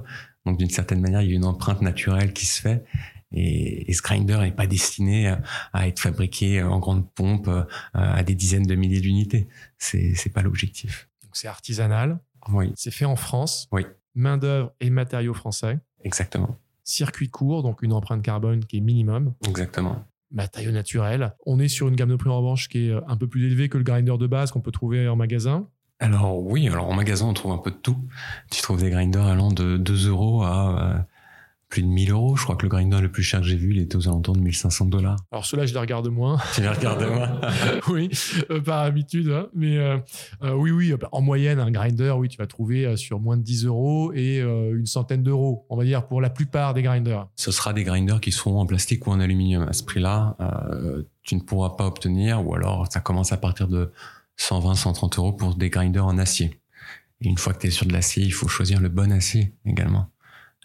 Donc 0.47 0.59
d'une 0.59 0.71
certaine 0.71 1.01
manière, 1.01 1.23
il 1.23 1.31
y 1.31 1.33
a 1.33 1.37
une 1.37 1.45
empreinte 1.45 1.81
naturelle 1.83 2.33
qui 2.33 2.47
se 2.47 2.61
fait. 2.61 2.85
Et, 3.33 3.91
et 3.91 3.93
ce 3.95 4.03
grinder 4.03 4.39
n'est 4.39 4.53
pas 4.53 4.67
destiné 4.67 5.35
à, 5.73 5.89
être 5.89 5.99
fabriqué 5.99 6.63
en 6.63 6.79
grande 6.79 7.11
pompe 7.15 7.49
euh, 7.49 7.65
à 7.95 8.23
des 8.23 8.35
dizaines 8.35 8.63
de 8.67 8.75
milliers 8.77 9.01
d'unités. 9.01 9.49
C'est 9.79 10.15
c'est 10.15 10.31
pas 10.31 10.43
l'objectif. 10.43 11.09
Donc 11.23 11.31
c'est 11.35 11.49
artisanal, 11.49 12.21
Oui, 12.51 12.73
c'est 12.77 12.93
fait 12.93 13.07
en 13.07 13.17
France, 13.17 13.67
Oui. 13.73 13.87
main 14.15 14.37
d'œuvre 14.37 14.73
et 14.81 14.89
matériaux 14.91 15.35
français, 15.35 15.81
exactement, 16.05 16.57
circuit 16.85 17.29
court 17.29 17.63
donc 17.65 17.83
une 17.83 17.93
empreinte 17.93 18.23
carbone 18.23 18.65
qui 18.65 18.77
est 18.77 18.81
minimum, 18.81 19.35
exactement. 19.49 20.05
matériaux 20.31 20.71
naturels. 20.71 21.35
On 21.45 21.59
est 21.59 21.67
sur 21.69 21.89
une 21.89 21.97
gamme 21.97 22.11
de 22.11 22.17
prix 22.17 22.31
en 22.31 22.37
revanche 22.39 22.69
qui 22.69 22.87
est 22.87 22.91
euh, 22.91 23.01
un 23.09 23.17
peu 23.17 23.27
plus 23.27 23.47
élevée 23.47 23.69
que 23.69 23.79
le 23.79 23.85
grinder 23.85 24.17
de 24.17 24.27
base 24.29 24.53
qu'on 24.53 24.61
peut 24.61 24.71
trouver 24.73 25.09
en 25.09 25.17
magasin. 25.17 25.69
Alors 26.01 26.39
oui, 26.39 26.69
alors 26.69 26.89
en 26.89 26.95
magasin 26.95 27.27
on 27.27 27.33
trouve 27.35 27.53
un 27.53 27.59
peu 27.59 27.71
de 27.71 27.77
tout. 27.77 27.97
Tu 28.51 28.61
trouves 28.63 28.81
des 28.81 28.91
grinders 28.91 29.27
allant 29.27 29.53
de 29.53 29.77
2 29.77 30.09
euros 30.09 30.43
à 30.43 30.97
euh, 30.97 30.99
plus 31.69 31.83
de 31.83 31.87
1000 31.89 32.11
euros. 32.11 32.37
Je 32.37 32.43
crois 32.43 32.57
que 32.57 32.65
le 32.65 32.69
grinder 32.69 33.01
le 33.01 33.11
plus 33.11 33.23
cher 33.23 33.41
que 33.41 33.47
j'ai 33.47 33.57
vu, 33.57 33.71
il 33.71 33.79
était 33.81 33.97
aux 33.97 34.09
alentours 34.09 34.35
de 34.35 34.41
1500 34.41 34.87
dollars. 34.87 35.17
Alors 35.31 35.47
ceux-là, 35.47 35.67
je 35.67 35.73
les 35.73 35.79
regarde 35.79 36.09
moins. 36.09 36.39
Tu 36.55 36.63
les 36.63 36.69
regardes 36.69 37.05
moi 37.05 37.41
oui, 37.89 38.11
euh, 38.51 38.61
par 38.61 38.81
habitude. 38.81 39.29
hein. 39.31 39.47
Mais 39.55 39.79
euh, 39.79 39.99
oui, 40.57 40.73
oui, 40.73 40.93
en 41.13 41.21
moyenne, 41.23 41.61
un 41.61 41.71
grinder, 41.71 42.11
oui, 42.19 42.29
tu 42.29 42.39
vas 42.39 42.49
trouver 42.49 42.97
sur 42.97 43.21
moins 43.21 43.37
de 43.37 43.43
10 43.43 43.65
euros 43.67 44.13
et 44.13 44.41
une 44.41 44.87
centaine 44.87 45.23
d'euros, 45.23 45.65
on 45.71 45.77
va 45.77 45.85
dire, 45.85 46.07
pour 46.09 46.21
la 46.21 46.29
plupart 46.29 46.75
des 46.75 46.83
grinders. 46.83 47.29
Ce 47.37 47.53
sera 47.53 47.73
des 47.73 47.85
grinders 47.85 48.21
qui 48.21 48.33
seront 48.33 48.61
en 48.61 48.67
plastique 48.67 49.07
ou 49.07 49.11
en 49.11 49.21
aluminium. 49.21 49.63
À 49.69 49.73
ce 49.73 49.85
prix-là, 49.85 50.37
tu 51.23 51.37
ne 51.37 51.41
pourras 51.41 51.71
pas 51.71 51.87
obtenir, 51.87 52.45
ou 52.47 52.55
alors 52.55 52.87
ça 52.93 53.01
commence 53.01 53.33
à 53.33 53.37
partir 53.37 53.69
de 53.69 53.93
120, 54.37 54.75
130 54.75 55.19
euros 55.19 55.33
pour 55.33 55.55
des 55.55 55.71
grinders 55.71 56.07
en 56.07 56.19
acier. 56.19 56.61
Une 57.21 57.39
fois 57.39 57.55
que 57.55 57.61
tu 57.61 57.67
es 57.69 57.71
sur 57.71 57.87
de 57.87 57.93
l'acier, 57.93 58.25
il 58.25 58.33
faut 58.33 58.49
choisir 58.49 58.81
le 58.81 58.89
bon 58.89 59.13
acier 59.13 59.55
également. 59.65 60.11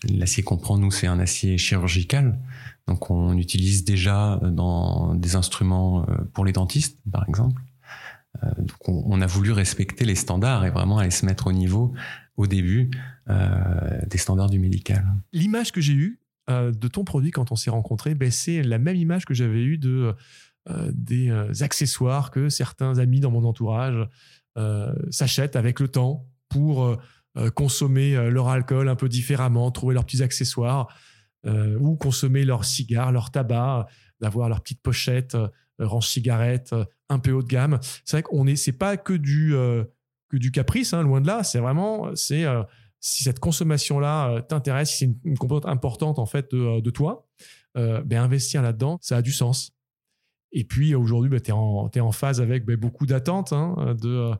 L'acier 0.03 0.43
qu'on 0.43 0.57
prend, 0.57 0.77
nous, 0.77 0.91
c'est 0.91 1.07
un 1.07 1.19
acier 1.19 1.57
chirurgical. 1.57 2.39
Donc 2.87 3.09
on 3.11 3.37
utilise 3.37 3.83
déjà 3.83 4.39
dans 4.41 5.13
des 5.13 5.35
instruments 5.35 6.05
euh, 6.09 6.15
pour 6.33 6.45
les 6.45 6.53
dentistes, 6.53 6.99
par 7.11 7.27
exemple. 7.27 7.61
Euh, 8.43 8.49
donc 8.57 8.87
on, 8.87 9.21
a 9.21 9.25
voulu 9.25 9.51
respecter 9.51 10.05
les 10.05 10.15
standards 10.15 10.65
et 10.65 10.69
vraiment 10.69 10.99
aller 10.99 11.11
se 11.11 11.25
mettre 11.25 11.47
au 11.47 11.51
niveau, 11.51 11.93
au 12.37 12.47
début, 12.47 12.89
euh, 13.29 13.99
des 14.07 14.17
standards 14.17 14.49
du 14.49 14.59
médical. 14.59 15.05
L'image 15.33 15.71
que 15.71 15.81
j'ai 15.81 15.93
eue 15.93 16.19
euh, 16.49 16.71
de 16.71 16.87
ton 16.87 17.03
produit 17.03 17.31
quand 17.31 17.51
on 17.51 17.55
s'est 17.55 17.69
rencontrés, 17.69 18.15
ben, 18.15 18.31
c'est 18.31 18.63
la 18.63 18.77
même 18.77 18.95
image 18.95 19.25
que 19.25 19.33
j'avais 19.33 19.61
eue 19.61 19.77
de, 19.77 20.15
des 20.67 21.31
accessoires 21.61 22.31
que 22.31 22.49
certains 22.49 22.99
amis 22.99 23.19
dans 23.19 23.31
mon 23.31 23.43
entourage 23.45 24.07
s'achètent 25.09 25.55
avec 25.55 25.79
le 25.79 25.87
temps 25.87 26.27
pour 26.49 26.97
consommer 27.55 28.29
leur 28.29 28.49
alcool 28.49 28.89
un 28.89 28.95
peu 28.95 29.09
différemment, 29.09 29.71
trouver 29.71 29.93
leurs 29.93 30.05
petits 30.05 30.21
accessoires 30.21 30.87
ou 31.45 31.95
consommer 31.95 32.45
leurs 32.45 32.65
cigares, 32.65 33.11
leur 33.11 33.31
tabac, 33.31 33.87
d'avoir 34.19 34.49
leur 34.49 34.61
petite 34.61 34.81
pochette 34.81 35.35
range 35.79 36.07
cigarette 36.07 36.75
un 37.09 37.19
peu 37.19 37.31
haut 37.31 37.41
de 37.41 37.47
gamme. 37.47 37.79
C'est 38.05 38.17
vrai 38.17 38.23
qu'on 38.23 38.47
est, 38.47 38.55
c'est 38.55 38.73
pas 38.73 38.97
que 38.97 39.13
du 39.13 39.55
que 40.29 40.37
du 40.37 40.51
caprice, 40.51 40.93
hein, 40.93 41.03
loin 41.03 41.21
de 41.21 41.27
là. 41.27 41.43
C'est 41.43 41.59
vraiment, 41.59 42.15
c'est 42.15 42.45
si 42.99 43.23
cette 43.23 43.39
consommation-là 43.39 44.41
t'intéresse, 44.43 44.91
si 44.91 44.97
c'est 44.97 45.15
une, 45.23 45.37
composante 45.37 45.65
importante 45.65 46.19
en 46.19 46.25
fait 46.25 46.53
de, 46.53 46.89
toi, 46.89 47.27
ben 47.75 48.17
investir 48.17 48.61
là-dedans, 48.61 48.97
ça 49.01 49.17
a 49.17 49.21
du 49.21 49.31
sens. 49.31 49.71
Et 50.51 50.63
puis 50.63 50.95
aujourd'hui, 50.95 51.29
ben, 51.29 51.39
tu 51.39 51.51
es, 51.51 52.01
en 52.01 52.11
phase 52.11 52.41
avec 52.41 52.65
ben, 52.65 52.75
beaucoup 52.75 53.05
d'attentes 53.05 53.53
hein, 53.53 53.95
de, 54.01 54.31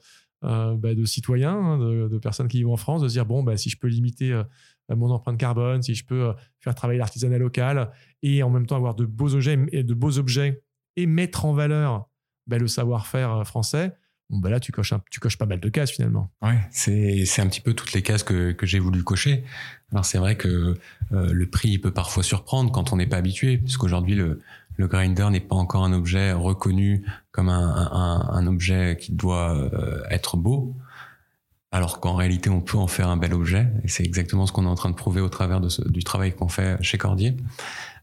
ben, 0.42 0.96
de 0.96 1.06
citoyens, 1.06 1.56
hein, 1.56 1.78
de, 1.78 2.18
personnes 2.18 2.48
qui 2.48 2.58
vivent 2.58 2.70
en 2.70 2.78
France, 2.78 3.02
de 3.02 3.08
se 3.08 3.14
dire 3.14 3.26
bon, 3.26 3.46
si 3.58 3.70
je 3.70 3.78
peux 3.78 3.88
limiter 3.88 4.42
mon 4.90 5.12
empreinte 5.12 5.38
carbone, 5.38 5.82
si 5.84 5.94
je 5.94 6.06
peux 6.06 6.34
faire 6.60 6.74
travailler 6.74 7.00
l'artisanat 7.00 7.38
local 7.38 7.92
et 8.24 8.42
en 8.42 8.50
même 8.50 8.66
temps 8.66 8.76
avoir 8.76 8.96
de 8.96 9.06
beaux 9.06 9.36
objets, 9.36 10.64
et 10.96 11.06
mettre 11.06 11.46
en 11.46 11.54
valeur 11.54 12.10
le 12.58 12.68
savoir-faire 12.68 13.46
français, 13.46 13.94
bon, 14.30 14.42
là, 14.50 14.60
tu 14.60 14.72
coches, 14.72 14.94
pas 15.38 15.46
mal 15.46 15.60
de 15.60 15.70
cases 15.70 15.92
finalement. 15.92 16.32
Ouais, 16.42 16.60
c'est, 16.72 17.40
un 17.40 17.48
petit 17.48 17.62
peu 17.62 17.74
toutes 17.74 17.94
les 17.94 18.02
cases 18.02 18.24
que, 18.24 18.52
que 18.52 18.66
j'ai 18.66 18.80
voulu 18.80 19.04
cocher. 19.04 19.44
Alors 19.92 20.06
c'est 20.06 20.18
vrai 20.18 20.36
que 20.36 20.76
euh, 21.12 21.34
le 21.34 21.50
prix 21.50 21.78
peut 21.80 21.92
parfois 21.92 22.24
surprendre 22.24 22.72
quand 22.72 22.94
on 22.94 22.98
n'est 22.98 23.08
pas 23.08 23.18
habitué, 23.18 23.58
puisqu'aujourd'hui 23.58 24.16
le, 24.16 24.40
le 24.80 24.88
grinder 24.88 25.30
n'est 25.30 25.42
pas 25.42 25.58
encore 25.58 25.84
un 25.84 25.92
objet 25.92 26.32
reconnu 26.32 27.06
comme 27.32 27.50
un, 27.50 28.48
objet 28.48 28.98
qui 28.98 29.12
doit 29.12 29.54
euh, 29.54 30.02
être 30.10 30.38
beau, 30.38 30.78
alors 31.74 32.00
qu'en 32.00 32.16
réalité 32.16 32.50
on 32.50 32.62
peut 32.62 32.78
en 32.78 32.88
faire 32.88 33.10
un 33.10 33.18
bel 33.18 33.34
objet, 33.34 33.68
et 33.84 33.90
c'est 33.90 34.06
exactement 34.06 34.46
ce 34.46 34.54
qu'on 34.54 34.64
est 34.64 34.70
en 34.70 34.76
train 34.76 34.90
de 34.90 34.96
prouver 34.96 35.20
au 35.20 35.28
travers 35.28 35.60
du 35.60 36.04
travail 36.06 36.34
qu'on 36.34 36.48
fait 36.48 36.82
chez 36.82 36.98
Cordier. 36.98 37.36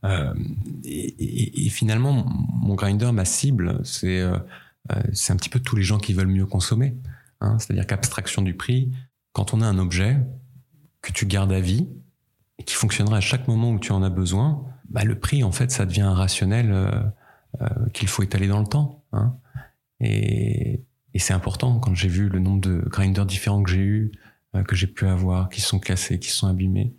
Euh, 0.05 0.35
et, 0.85 1.71
finalement, 1.71 2.27
mon 2.53 2.75
grinder, 2.75 3.11
ma 3.11 3.25
cible, 3.25 3.81
c'est 3.83 4.21
euh, 4.21 4.37
c'est 5.15 5.33
un 5.33 5.37
petit 5.37 5.49
peu 5.49 5.61
tous 5.61 5.77
les 5.77 5.83
gens 5.83 5.99
qui 5.99 6.13
veulent 6.13 6.27
mieux 6.27 6.47
consommer. 6.47 6.95
Hein, 7.41 7.59
C'est-à-dire 7.59 7.87
qu'abstraction 7.87 8.43
du 8.43 8.55
prix, 8.55 8.93
quand 9.33 9.55
on 9.55 9.63
a 9.63 9.67
un 9.67 9.79
objet 9.79 10.19
que 11.01 11.11
tu 11.11 11.25
gardes 11.25 11.53
à 11.53 11.61
vie 11.61 11.89
et 12.59 12.65
qui 12.65 12.75
fonctionnera 12.75 13.17
à 13.17 13.21
chaque 13.23 13.49
moment 13.49 13.71
où 13.71 13.79
tu 13.79 13.93
en 13.93 14.03
as 14.03 14.11
besoin, 14.11 14.63
bah, 14.91 15.05
le 15.05 15.19
prix, 15.19 15.45
en 15.45 15.53
fait, 15.53 15.71
ça 15.71 15.87
devient 15.87 16.03
un 16.03 16.15
rationnel 16.15 16.73
euh, 16.73 16.91
euh, 17.63 17.69
qu'il 17.93 18.09
faut 18.09 18.23
étaler 18.23 18.49
dans 18.49 18.61
le 18.61 18.67
temps. 18.67 19.05
Hein. 19.13 19.37
Et, 20.01 20.83
et 21.15 21.19
c'est 21.19 21.35
important 21.35 21.79
quand 21.79 21.95
j'ai 21.95 22.09
vu 22.09 22.29
le 22.29 22.39
nombre 22.39 22.61
de 22.61 22.79
grinders 22.79 23.27
différents 23.27 23.63
que 23.63 23.71
j'ai 23.71 23.83
eu, 23.83 24.13
que 24.67 24.75
j'ai 24.75 24.87
pu 24.87 25.07
avoir, 25.07 25.51
qui 25.51 25.61
sont 25.61 25.79
cassés, 25.79 26.19
qui 26.19 26.31
sont 26.31 26.47
abîmés. 26.47 26.97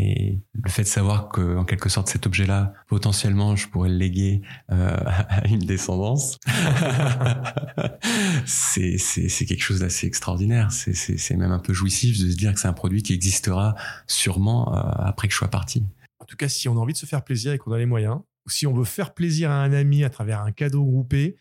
Et 0.00 0.38
le 0.52 0.70
fait 0.70 0.82
de 0.82 0.88
savoir 0.88 1.28
que, 1.28 1.56
en 1.56 1.64
quelque 1.64 1.88
sorte, 1.88 2.08
cet 2.08 2.24
objet-là, 2.24 2.72
potentiellement, 2.86 3.56
je 3.56 3.66
pourrais 3.66 3.88
le 3.88 3.96
léguer 3.96 4.42
euh, 4.70 4.96
à 5.04 5.44
une 5.48 5.58
descendance, 5.58 6.38
c'est 8.46 9.46
quelque 9.46 9.60
chose 9.60 9.80
d'assez 9.80 10.06
extraordinaire. 10.06 10.70
C'est 10.70 11.36
même 11.36 11.50
un 11.50 11.58
peu 11.58 11.72
jouissif 11.72 12.16
de 12.16 12.30
se 12.30 12.36
dire 12.36 12.54
que 12.54 12.60
c'est 12.60 12.68
un 12.68 12.72
produit 12.72 13.02
qui 13.02 13.12
existera 13.12 13.74
sûrement 14.06 14.72
euh, 14.72 14.88
après 14.98 15.26
que 15.26 15.32
je 15.32 15.38
sois 15.38 15.48
parti. 15.48 15.84
En 16.28 16.30
tout 16.30 16.36
cas, 16.36 16.48
si 16.48 16.68
on 16.68 16.76
a 16.76 16.78
envie 16.78 16.92
de 16.92 16.98
se 16.98 17.06
faire 17.06 17.24
plaisir 17.24 17.52
et 17.52 17.58
qu'on 17.58 17.72
a 17.72 17.78
les 17.78 17.86
moyens, 17.86 18.18
ou 18.46 18.50
si 18.50 18.66
on 18.66 18.74
veut 18.74 18.84
faire 18.84 19.14
plaisir 19.14 19.50
à 19.50 19.62
un 19.62 19.72
ami 19.72 20.04
à 20.04 20.10
travers 20.10 20.40
un 20.42 20.52
cadeau 20.52 20.84
groupé, 20.84 21.36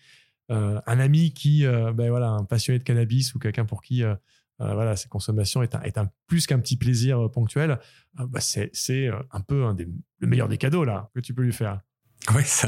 euh, 0.50 0.80
un 0.88 1.00
ami 1.00 1.34
qui, 1.34 1.65
euh, 1.65 1.91
ben 1.91 2.10
voilà, 2.10 2.30
un 2.30 2.45
passionné 2.45 2.80
de 2.80 2.84
cannabis 2.84 3.36
ou 3.36 3.39
quelqu'un 3.39 3.65
pour 3.65 3.82
qui 3.82 4.04
euh, 4.62 4.73
voilà, 4.73 4.95
cette 4.95 5.10
consommation 5.10 5.62
est 5.62 5.97
un, 5.97 6.10
plus 6.26 6.47
qu'un 6.47 6.60
petit 6.60 6.78
plaisir 6.78 7.26
euh, 7.26 7.30
ponctuel, 7.30 7.80
euh, 8.19 8.26
bah 8.28 8.39
c'est, 8.41 8.71
un 9.32 9.41
peu 9.41 9.63
le 10.19 10.28
meilleur 10.28 10.47
des 10.47 10.58
cadeaux 10.58 10.84
là 10.84 11.10
que 11.13 11.19
tu 11.19 11.34
peux 11.34 11.43
lui 11.43 11.54
faire. 11.54 11.80
Oui, 12.34 12.41
c'est 12.43 12.67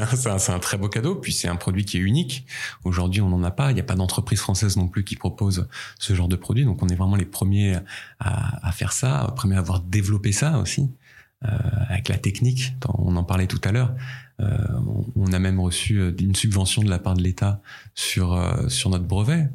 un, 0.50 0.58
très 0.58 0.78
beau 0.78 0.88
cadeau. 0.88 1.16
Puis 1.16 1.32
c'est 1.32 1.48
un 1.48 1.56
produit 1.56 1.84
qui 1.84 1.98
est 1.98 2.00
unique. 2.00 2.46
Aujourd'hui, 2.84 3.20
on 3.20 3.28
n'en 3.28 3.42
a 3.42 3.50
pas. 3.50 3.72
Il 3.72 3.74
n'y 3.74 3.80
a 3.80 3.84
pas 3.84 3.96
d'entreprise 3.96 4.40
française 4.40 4.76
non 4.76 4.88
plus 4.88 5.04
qui 5.04 5.16
propose 5.16 5.68
ce 5.98 6.14
genre 6.14 6.28
de 6.28 6.36
produit. 6.36 6.64
Donc, 6.64 6.82
on 6.82 6.88
est 6.88 6.94
vraiment 6.94 7.16
les 7.16 7.26
premiers 7.26 7.74
à, 8.20 8.66
à 8.66 8.72
faire 8.72 8.92
ça, 8.92 9.34
premiers 9.36 9.56
à 9.56 9.58
avoir 9.58 9.80
développé 9.80 10.32
ça 10.32 10.58
aussi. 10.60 10.88
Euh, 11.44 11.48
avec 11.88 12.08
la 12.08 12.18
technique, 12.18 12.74
on 12.98 13.16
en 13.16 13.24
parlait 13.24 13.46
tout 13.46 13.60
à 13.64 13.72
l'heure. 13.72 13.94
Euh, 14.40 14.58
on 15.16 15.32
a 15.32 15.38
même 15.38 15.58
reçu 15.58 16.12
une 16.18 16.34
subvention 16.34 16.82
de 16.82 16.90
la 16.90 16.98
part 16.98 17.14
de 17.14 17.22
l'État 17.22 17.62
sur 17.94 18.38
sur 18.68 18.90
notre 18.90 19.06
brevet. 19.06 19.48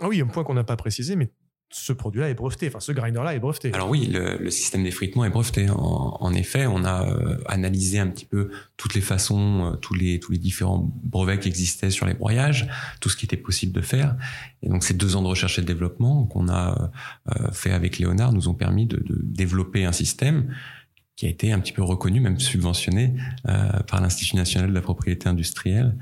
Ah 0.00 0.08
oui, 0.08 0.20
un 0.20 0.26
point 0.26 0.44
qu'on 0.44 0.54
n'a 0.54 0.64
pas 0.64 0.76
précisé, 0.76 1.16
mais 1.16 1.30
ce 1.70 1.92
produit-là 1.92 2.30
est 2.30 2.34
breveté, 2.34 2.68
enfin 2.68 2.80
ce 2.80 2.92
grinder-là 2.92 3.34
est 3.34 3.40
breveté. 3.40 3.72
Alors 3.74 3.90
oui, 3.90 4.06
le, 4.06 4.38
le 4.38 4.50
système 4.50 4.84
d'effritement 4.84 5.24
est 5.24 5.30
breveté. 5.30 5.68
En, 5.68 6.16
en, 6.20 6.32
effet, 6.32 6.66
on 6.66 6.84
a 6.84 7.08
euh, 7.08 7.38
analysé 7.46 7.98
un 7.98 8.06
petit 8.06 8.24
peu 8.24 8.50
toutes 8.76 8.94
les 8.94 9.00
façons, 9.00 9.72
euh, 9.72 9.76
tous 9.76 9.94
les 9.94 10.20
tous 10.20 10.32
les 10.32 10.38
différents 10.38 10.90
brevets 11.02 11.40
qui 11.40 11.48
existaient 11.48 11.90
sur 11.90 12.06
les 12.06 12.14
broyages, 12.14 12.68
tout 13.00 13.08
ce 13.08 13.16
qui 13.16 13.24
était 13.24 13.36
possible 13.36 13.72
de 13.72 13.80
faire. 13.80 14.16
Et 14.62 14.68
donc 14.68 14.84
ces 14.84 14.94
deux 14.94 15.16
ans 15.16 15.22
de 15.22 15.28
recherche 15.28 15.58
et 15.58 15.62
de 15.62 15.66
développement 15.66 16.24
qu'on 16.26 16.48
a 16.48 16.92
euh, 17.28 17.50
fait 17.50 17.72
avec 17.72 17.98
Léonard 17.98 18.32
nous 18.32 18.48
ont 18.48 18.54
permis 18.54 18.86
de, 18.86 18.98
de, 18.98 19.18
développer 19.22 19.84
un 19.84 19.92
système 19.92 20.54
qui 21.16 21.26
a 21.26 21.28
été 21.28 21.52
un 21.52 21.58
petit 21.58 21.72
peu 21.72 21.82
reconnu, 21.82 22.20
même 22.20 22.38
subventionné 22.38 23.14
par 23.86 24.00
l'Institut 24.00 24.36
national 24.36 24.68
de 24.68 24.74
la 24.74 24.82
propriété 24.82 25.28
industrielle 25.28 25.96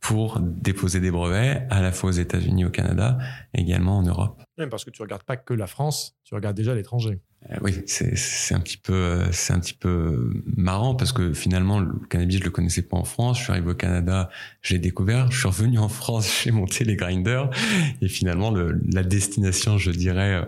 pour 0.00 0.38
déposer 0.40 1.00
des 1.00 1.10
brevets 1.10 1.66
à 1.68 1.82
la 1.82 1.90
fois 1.90 2.10
aux 2.10 2.12
États-Unis, 2.12 2.64
au 2.64 2.70
Canada, 2.70 3.18
et 3.54 3.62
également 3.62 3.98
en 3.98 4.02
Europe. 4.02 4.40
Même 4.56 4.70
parce 4.70 4.84
que 4.84 4.90
tu 4.90 5.02
regardes 5.02 5.24
pas 5.24 5.36
que 5.36 5.52
la 5.52 5.66
France, 5.66 6.14
tu 6.22 6.34
regardes 6.34 6.56
déjà 6.56 6.76
l'étranger. 6.76 7.20
Euh, 7.50 7.56
oui, 7.60 7.74
c'est 7.86 8.54
un 8.54 8.60
petit 8.60 8.76
peu 8.76 9.24
c'est 9.30 9.52
un 9.52 9.60
petit 9.60 9.74
peu 9.74 10.32
marrant 10.56 10.94
parce 10.94 11.12
que 11.12 11.32
finalement 11.32 11.80
le 11.80 11.92
cannabis 12.08 12.38
je 12.38 12.44
le 12.44 12.50
connaissais 12.50 12.82
pas 12.82 12.96
en 12.96 13.04
France. 13.04 13.38
Je 13.38 13.44
suis 13.44 13.52
arrivé 13.52 13.70
au 13.70 13.74
Canada, 13.74 14.30
j'ai 14.62 14.78
découvert. 14.78 15.30
Je 15.30 15.38
suis 15.38 15.48
revenu 15.48 15.78
en 15.78 15.88
France, 15.88 16.42
j'ai 16.44 16.50
monté 16.50 16.84
les 16.84 16.96
grinders 16.96 17.50
et 18.00 18.08
finalement 18.08 18.50
le, 18.50 18.80
la 18.92 19.02
destination, 19.02 19.76
je 19.76 19.90
dirais 19.90 20.34
euh, 20.34 20.44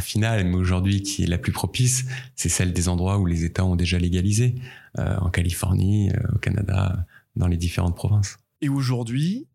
finale, 0.00 0.46
mais 0.46 0.56
aujourd'hui 0.56 1.02
qui 1.02 1.24
est 1.24 1.26
la 1.26 1.38
plus 1.38 1.52
propice, 1.52 2.06
c'est 2.34 2.48
celle 2.48 2.72
des 2.72 2.88
endroits 2.88 3.18
où 3.18 3.26
les 3.26 3.44
États 3.44 3.64
ont 3.64 3.76
déjà 3.76 3.98
légalisé, 3.98 4.54
euh, 4.98 5.16
en 5.18 5.30
Californie, 5.30 6.10
euh, 6.10 6.34
au 6.34 6.38
Canada, 6.38 7.06
dans 7.36 7.46
les 7.46 7.56
différentes 7.56 7.96
provinces. 7.96 8.38
Et 8.60 8.68
aujourd'hui, 8.68 9.46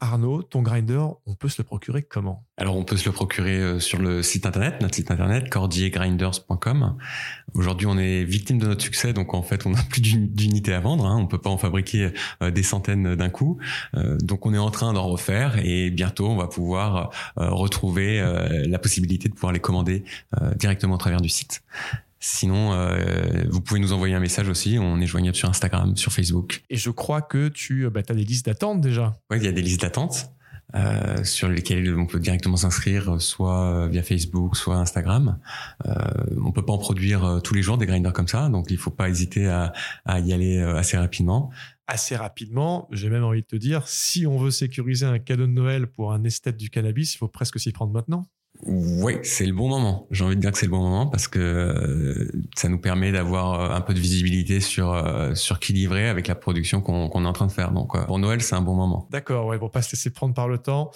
Arnaud, 0.00 0.42
ton 0.42 0.62
grinder, 0.62 1.02
on 1.26 1.34
peut 1.34 1.48
se 1.48 1.60
le 1.60 1.64
procurer 1.64 2.02
comment? 2.02 2.44
Alors, 2.56 2.76
on 2.76 2.84
peut 2.84 2.96
se 2.96 3.06
le 3.06 3.12
procurer 3.12 3.56
euh, 3.56 3.80
sur 3.80 3.98
le 3.98 4.22
site 4.22 4.46
internet, 4.46 4.80
notre 4.80 4.94
site 4.94 5.10
internet, 5.10 5.48
cordiergrinders.com. 5.50 6.96
Aujourd'hui, 7.54 7.86
on 7.86 7.98
est 7.98 8.24
victime 8.24 8.58
de 8.58 8.66
notre 8.66 8.82
succès, 8.82 9.12
donc 9.12 9.34
en 9.34 9.42
fait, 9.42 9.66
on 9.66 9.70
n'a 9.70 9.82
plus 9.90 10.00
d'unités 10.00 10.72
à 10.72 10.80
vendre. 10.80 11.06
Hein. 11.06 11.16
On 11.18 11.26
peut 11.26 11.40
pas 11.40 11.50
en 11.50 11.58
fabriquer 11.58 12.12
euh, 12.42 12.50
des 12.50 12.62
centaines 12.62 13.16
d'un 13.16 13.30
coup. 13.30 13.58
Euh, 13.96 14.16
donc, 14.18 14.46
on 14.46 14.54
est 14.54 14.58
en 14.58 14.70
train 14.70 14.92
d'en 14.92 15.08
refaire 15.08 15.58
et 15.64 15.90
bientôt, 15.90 16.28
on 16.28 16.36
va 16.36 16.46
pouvoir 16.46 17.10
retrouver 17.36 18.20
la 18.66 18.78
possibilité 18.78 19.28
de 19.28 19.34
pouvoir 19.34 19.52
les 19.52 19.60
commander 19.60 20.04
directement 20.56 20.94
au 20.94 20.98
travers 20.98 21.20
du 21.20 21.28
site. 21.28 21.62
Sinon, 22.20 22.72
euh, 22.74 23.44
vous 23.48 23.60
pouvez 23.60 23.80
nous 23.80 23.92
envoyer 23.92 24.14
un 24.14 24.20
message 24.20 24.48
aussi. 24.48 24.78
On 24.78 25.00
est 25.00 25.06
joignable 25.06 25.36
sur 25.36 25.48
Instagram, 25.48 25.96
sur 25.96 26.12
Facebook. 26.12 26.62
Et 26.68 26.76
je 26.76 26.90
crois 26.90 27.22
que 27.22 27.48
tu 27.48 27.88
bah, 27.88 28.02
as 28.06 28.14
des 28.14 28.24
listes 28.24 28.46
d'attente 28.46 28.80
déjà. 28.80 29.18
Oui, 29.30 29.38
il 29.38 29.44
y 29.44 29.48
a 29.48 29.52
des 29.52 29.62
listes 29.62 29.80
d'attente 29.80 30.30
euh, 30.74 31.24
sur 31.24 31.48
lesquelles 31.48 31.96
on 31.96 32.06
peut 32.06 32.20
directement 32.20 32.56
s'inscrire, 32.56 33.20
soit 33.20 33.88
via 33.88 34.02
Facebook, 34.02 34.56
soit 34.56 34.76
Instagram. 34.76 35.38
Euh, 35.86 35.94
on 36.44 36.52
peut 36.52 36.64
pas 36.64 36.72
en 36.72 36.78
produire 36.78 37.24
euh, 37.24 37.40
tous 37.40 37.54
les 37.54 37.62
jours 37.62 37.78
des 37.78 37.86
grinders 37.86 38.12
comme 38.12 38.28
ça, 38.28 38.48
donc 38.48 38.66
il 38.70 38.76
faut 38.76 38.90
pas 38.90 39.08
hésiter 39.08 39.48
à, 39.48 39.72
à 40.04 40.20
y 40.20 40.32
aller 40.32 40.58
euh, 40.58 40.76
assez 40.76 40.96
rapidement 40.96 41.50
assez 41.90 42.14
rapidement. 42.14 42.86
J'ai 42.92 43.10
même 43.10 43.24
envie 43.24 43.42
de 43.42 43.46
te 43.48 43.56
dire, 43.56 43.88
si 43.88 44.24
on 44.24 44.38
veut 44.38 44.52
sécuriser 44.52 45.06
un 45.06 45.18
cadeau 45.18 45.48
de 45.48 45.50
Noël 45.50 45.88
pour 45.88 46.12
un 46.12 46.22
esthète 46.22 46.56
du 46.56 46.70
cannabis, 46.70 47.14
il 47.14 47.18
faut 47.18 47.26
presque 47.26 47.58
s'y 47.58 47.72
prendre 47.72 47.92
maintenant. 47.92 48.26
Oui, 48.66 49.14
c'est 49.22 49.46
le 49.46 49.52
bon 49.52 49.68
moment. 49.68 50.06
J'ai 50.10 50.24
envie 50.24 50.36
de 50.36 50.40
dire 50.40 50.52
que 50.52 50.58
c'est 50.58 50.66
le 50.66 50.70
bon 50.70 50.82
moment 50.82 51.06
parce 51.06 51.28
que 51.28 51.38
euh, 51.38 52.30
ça 52.54 52.68
nous 52.68 52.78
permet 52.78 53.10
d'avoir 53.10 53.60
euh, 53.60 53.74
un 53.74 53.80
peu 53.80 53.94
de 53.94 53.98
visibilité 53.98 54.60
sur 54.60 54.92
euh, 54.92 55.34
sur 55.34 55.60
qui 55.60 55.72
livrer 55.72 56.08
avec 56.08 56.28
la 56.28 56.34
production 56.34 56.80
qu'on 56.82 57.24
est 57.24 57.28
en 57.28 57.32
train 57.32 57.46
de 57.46 57.52
faire. 57.52 57.72
Donc 57.72 57.96
pour 58.06 58.18
Noël, 58.18 58.42
c'est 58.42 58.54
un 58.54 58.62
bon 58.62 58.74
moment. 58.74 59.08
D'accord, 59.10 59.46
ouais, 59.46 59.58
pour 59.58 59.70
pas 59.70 59.82
se 59.82 59.92
laisser 59.92 60.10
prendre 60.10 60.34
par 60.34 60.48
le 60.48 60.58
temps. 60.58 60.90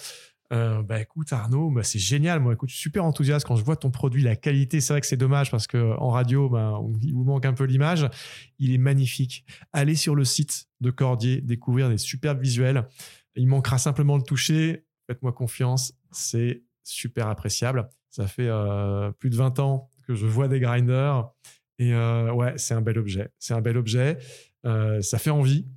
Bah 0.51 1.01
écoute 1.01 1.33
Arnaud, 1.33 1.69
bah, 1.69 1.83
c'est 1.83 1.99
génial. 1.99 2.39
Moi, 2.39 2.53
écoute, 2.53 2.69
je 2.69 2.75
suis 2.75 2.83
super 2.83 3.03
enthousiaste 3.03 3.45
quand 3.45 3.57
je 3.57 3.63
vois 3.65 3.75
ton 3.75 3.91
produit, 3.91 4.21
la 4.21 4.37
qualité. 4.37 4.79
C'est 4.79 4.93
vrai 4.93 5.01
que 5.01 5.07
c'est 5.07 5.17
dommage 5.17 5.51
parce 5.51 5.67
que 5.67 5.97
en 5.97 6.11
radio, 6.11 6.47
bah, 6.47 6.79
il 7.01 7.13
vous 7.13 7.25
manque 7.25 7.45
un 7.45 7.51
peu 7.51 7.65
l'image. 7.65 8.09
Il 8.57 8.73
est 8.73 8.77
magnifique. 8.77 9.43
Allez 9.73 9.95
sur 9.95 10.15
le 10.15 10.23
site 10.23 10.67
de 10.79 10.91
Cordier, 10.91 11.41
découvrir 11.41 11.89
des 11.89 11.97
superbes 11.97 12.39
visuels. 12.39 12.87
Il 13.35 13.47
manquera 13.47 13.79
simplement 13.79 14.15
le 14.15 14.23
toucher. 14.23 14.85
Faites-moi 15.07 15.33
confiance, 15.33 15.93
c'est 16.11 16.63
super 16.85 17.27
appréciable. 17.27 17.89
Ça 18.09 18.27
fait 18.27 18.47
euh, 18.47 19.11
plus 19.11 19.29
de 19.29 19.35
20 19.35 19.59
ans 19.59 19.91
que 20.07 20.15
je 20.15 20.25
vois 20.25 20.47
des 20.47 20.59
grinders 20.59 21.29
et 21.79 21.93
euh, 21.93 22.31
ouais, 22.31 22.53
c'est 22.57 22.73
un 22.73 22.81
bel 22.81 22.97
objet. 22.97 23.29
C'est 23.39 23.53
un 23.53 23.61
bel 23.61 23.77
objet. 23.77 24.17
Euh, 24.65 25.01
ça 25.01 25.17
fait 25.17 25.29
envie. 25.29 25.67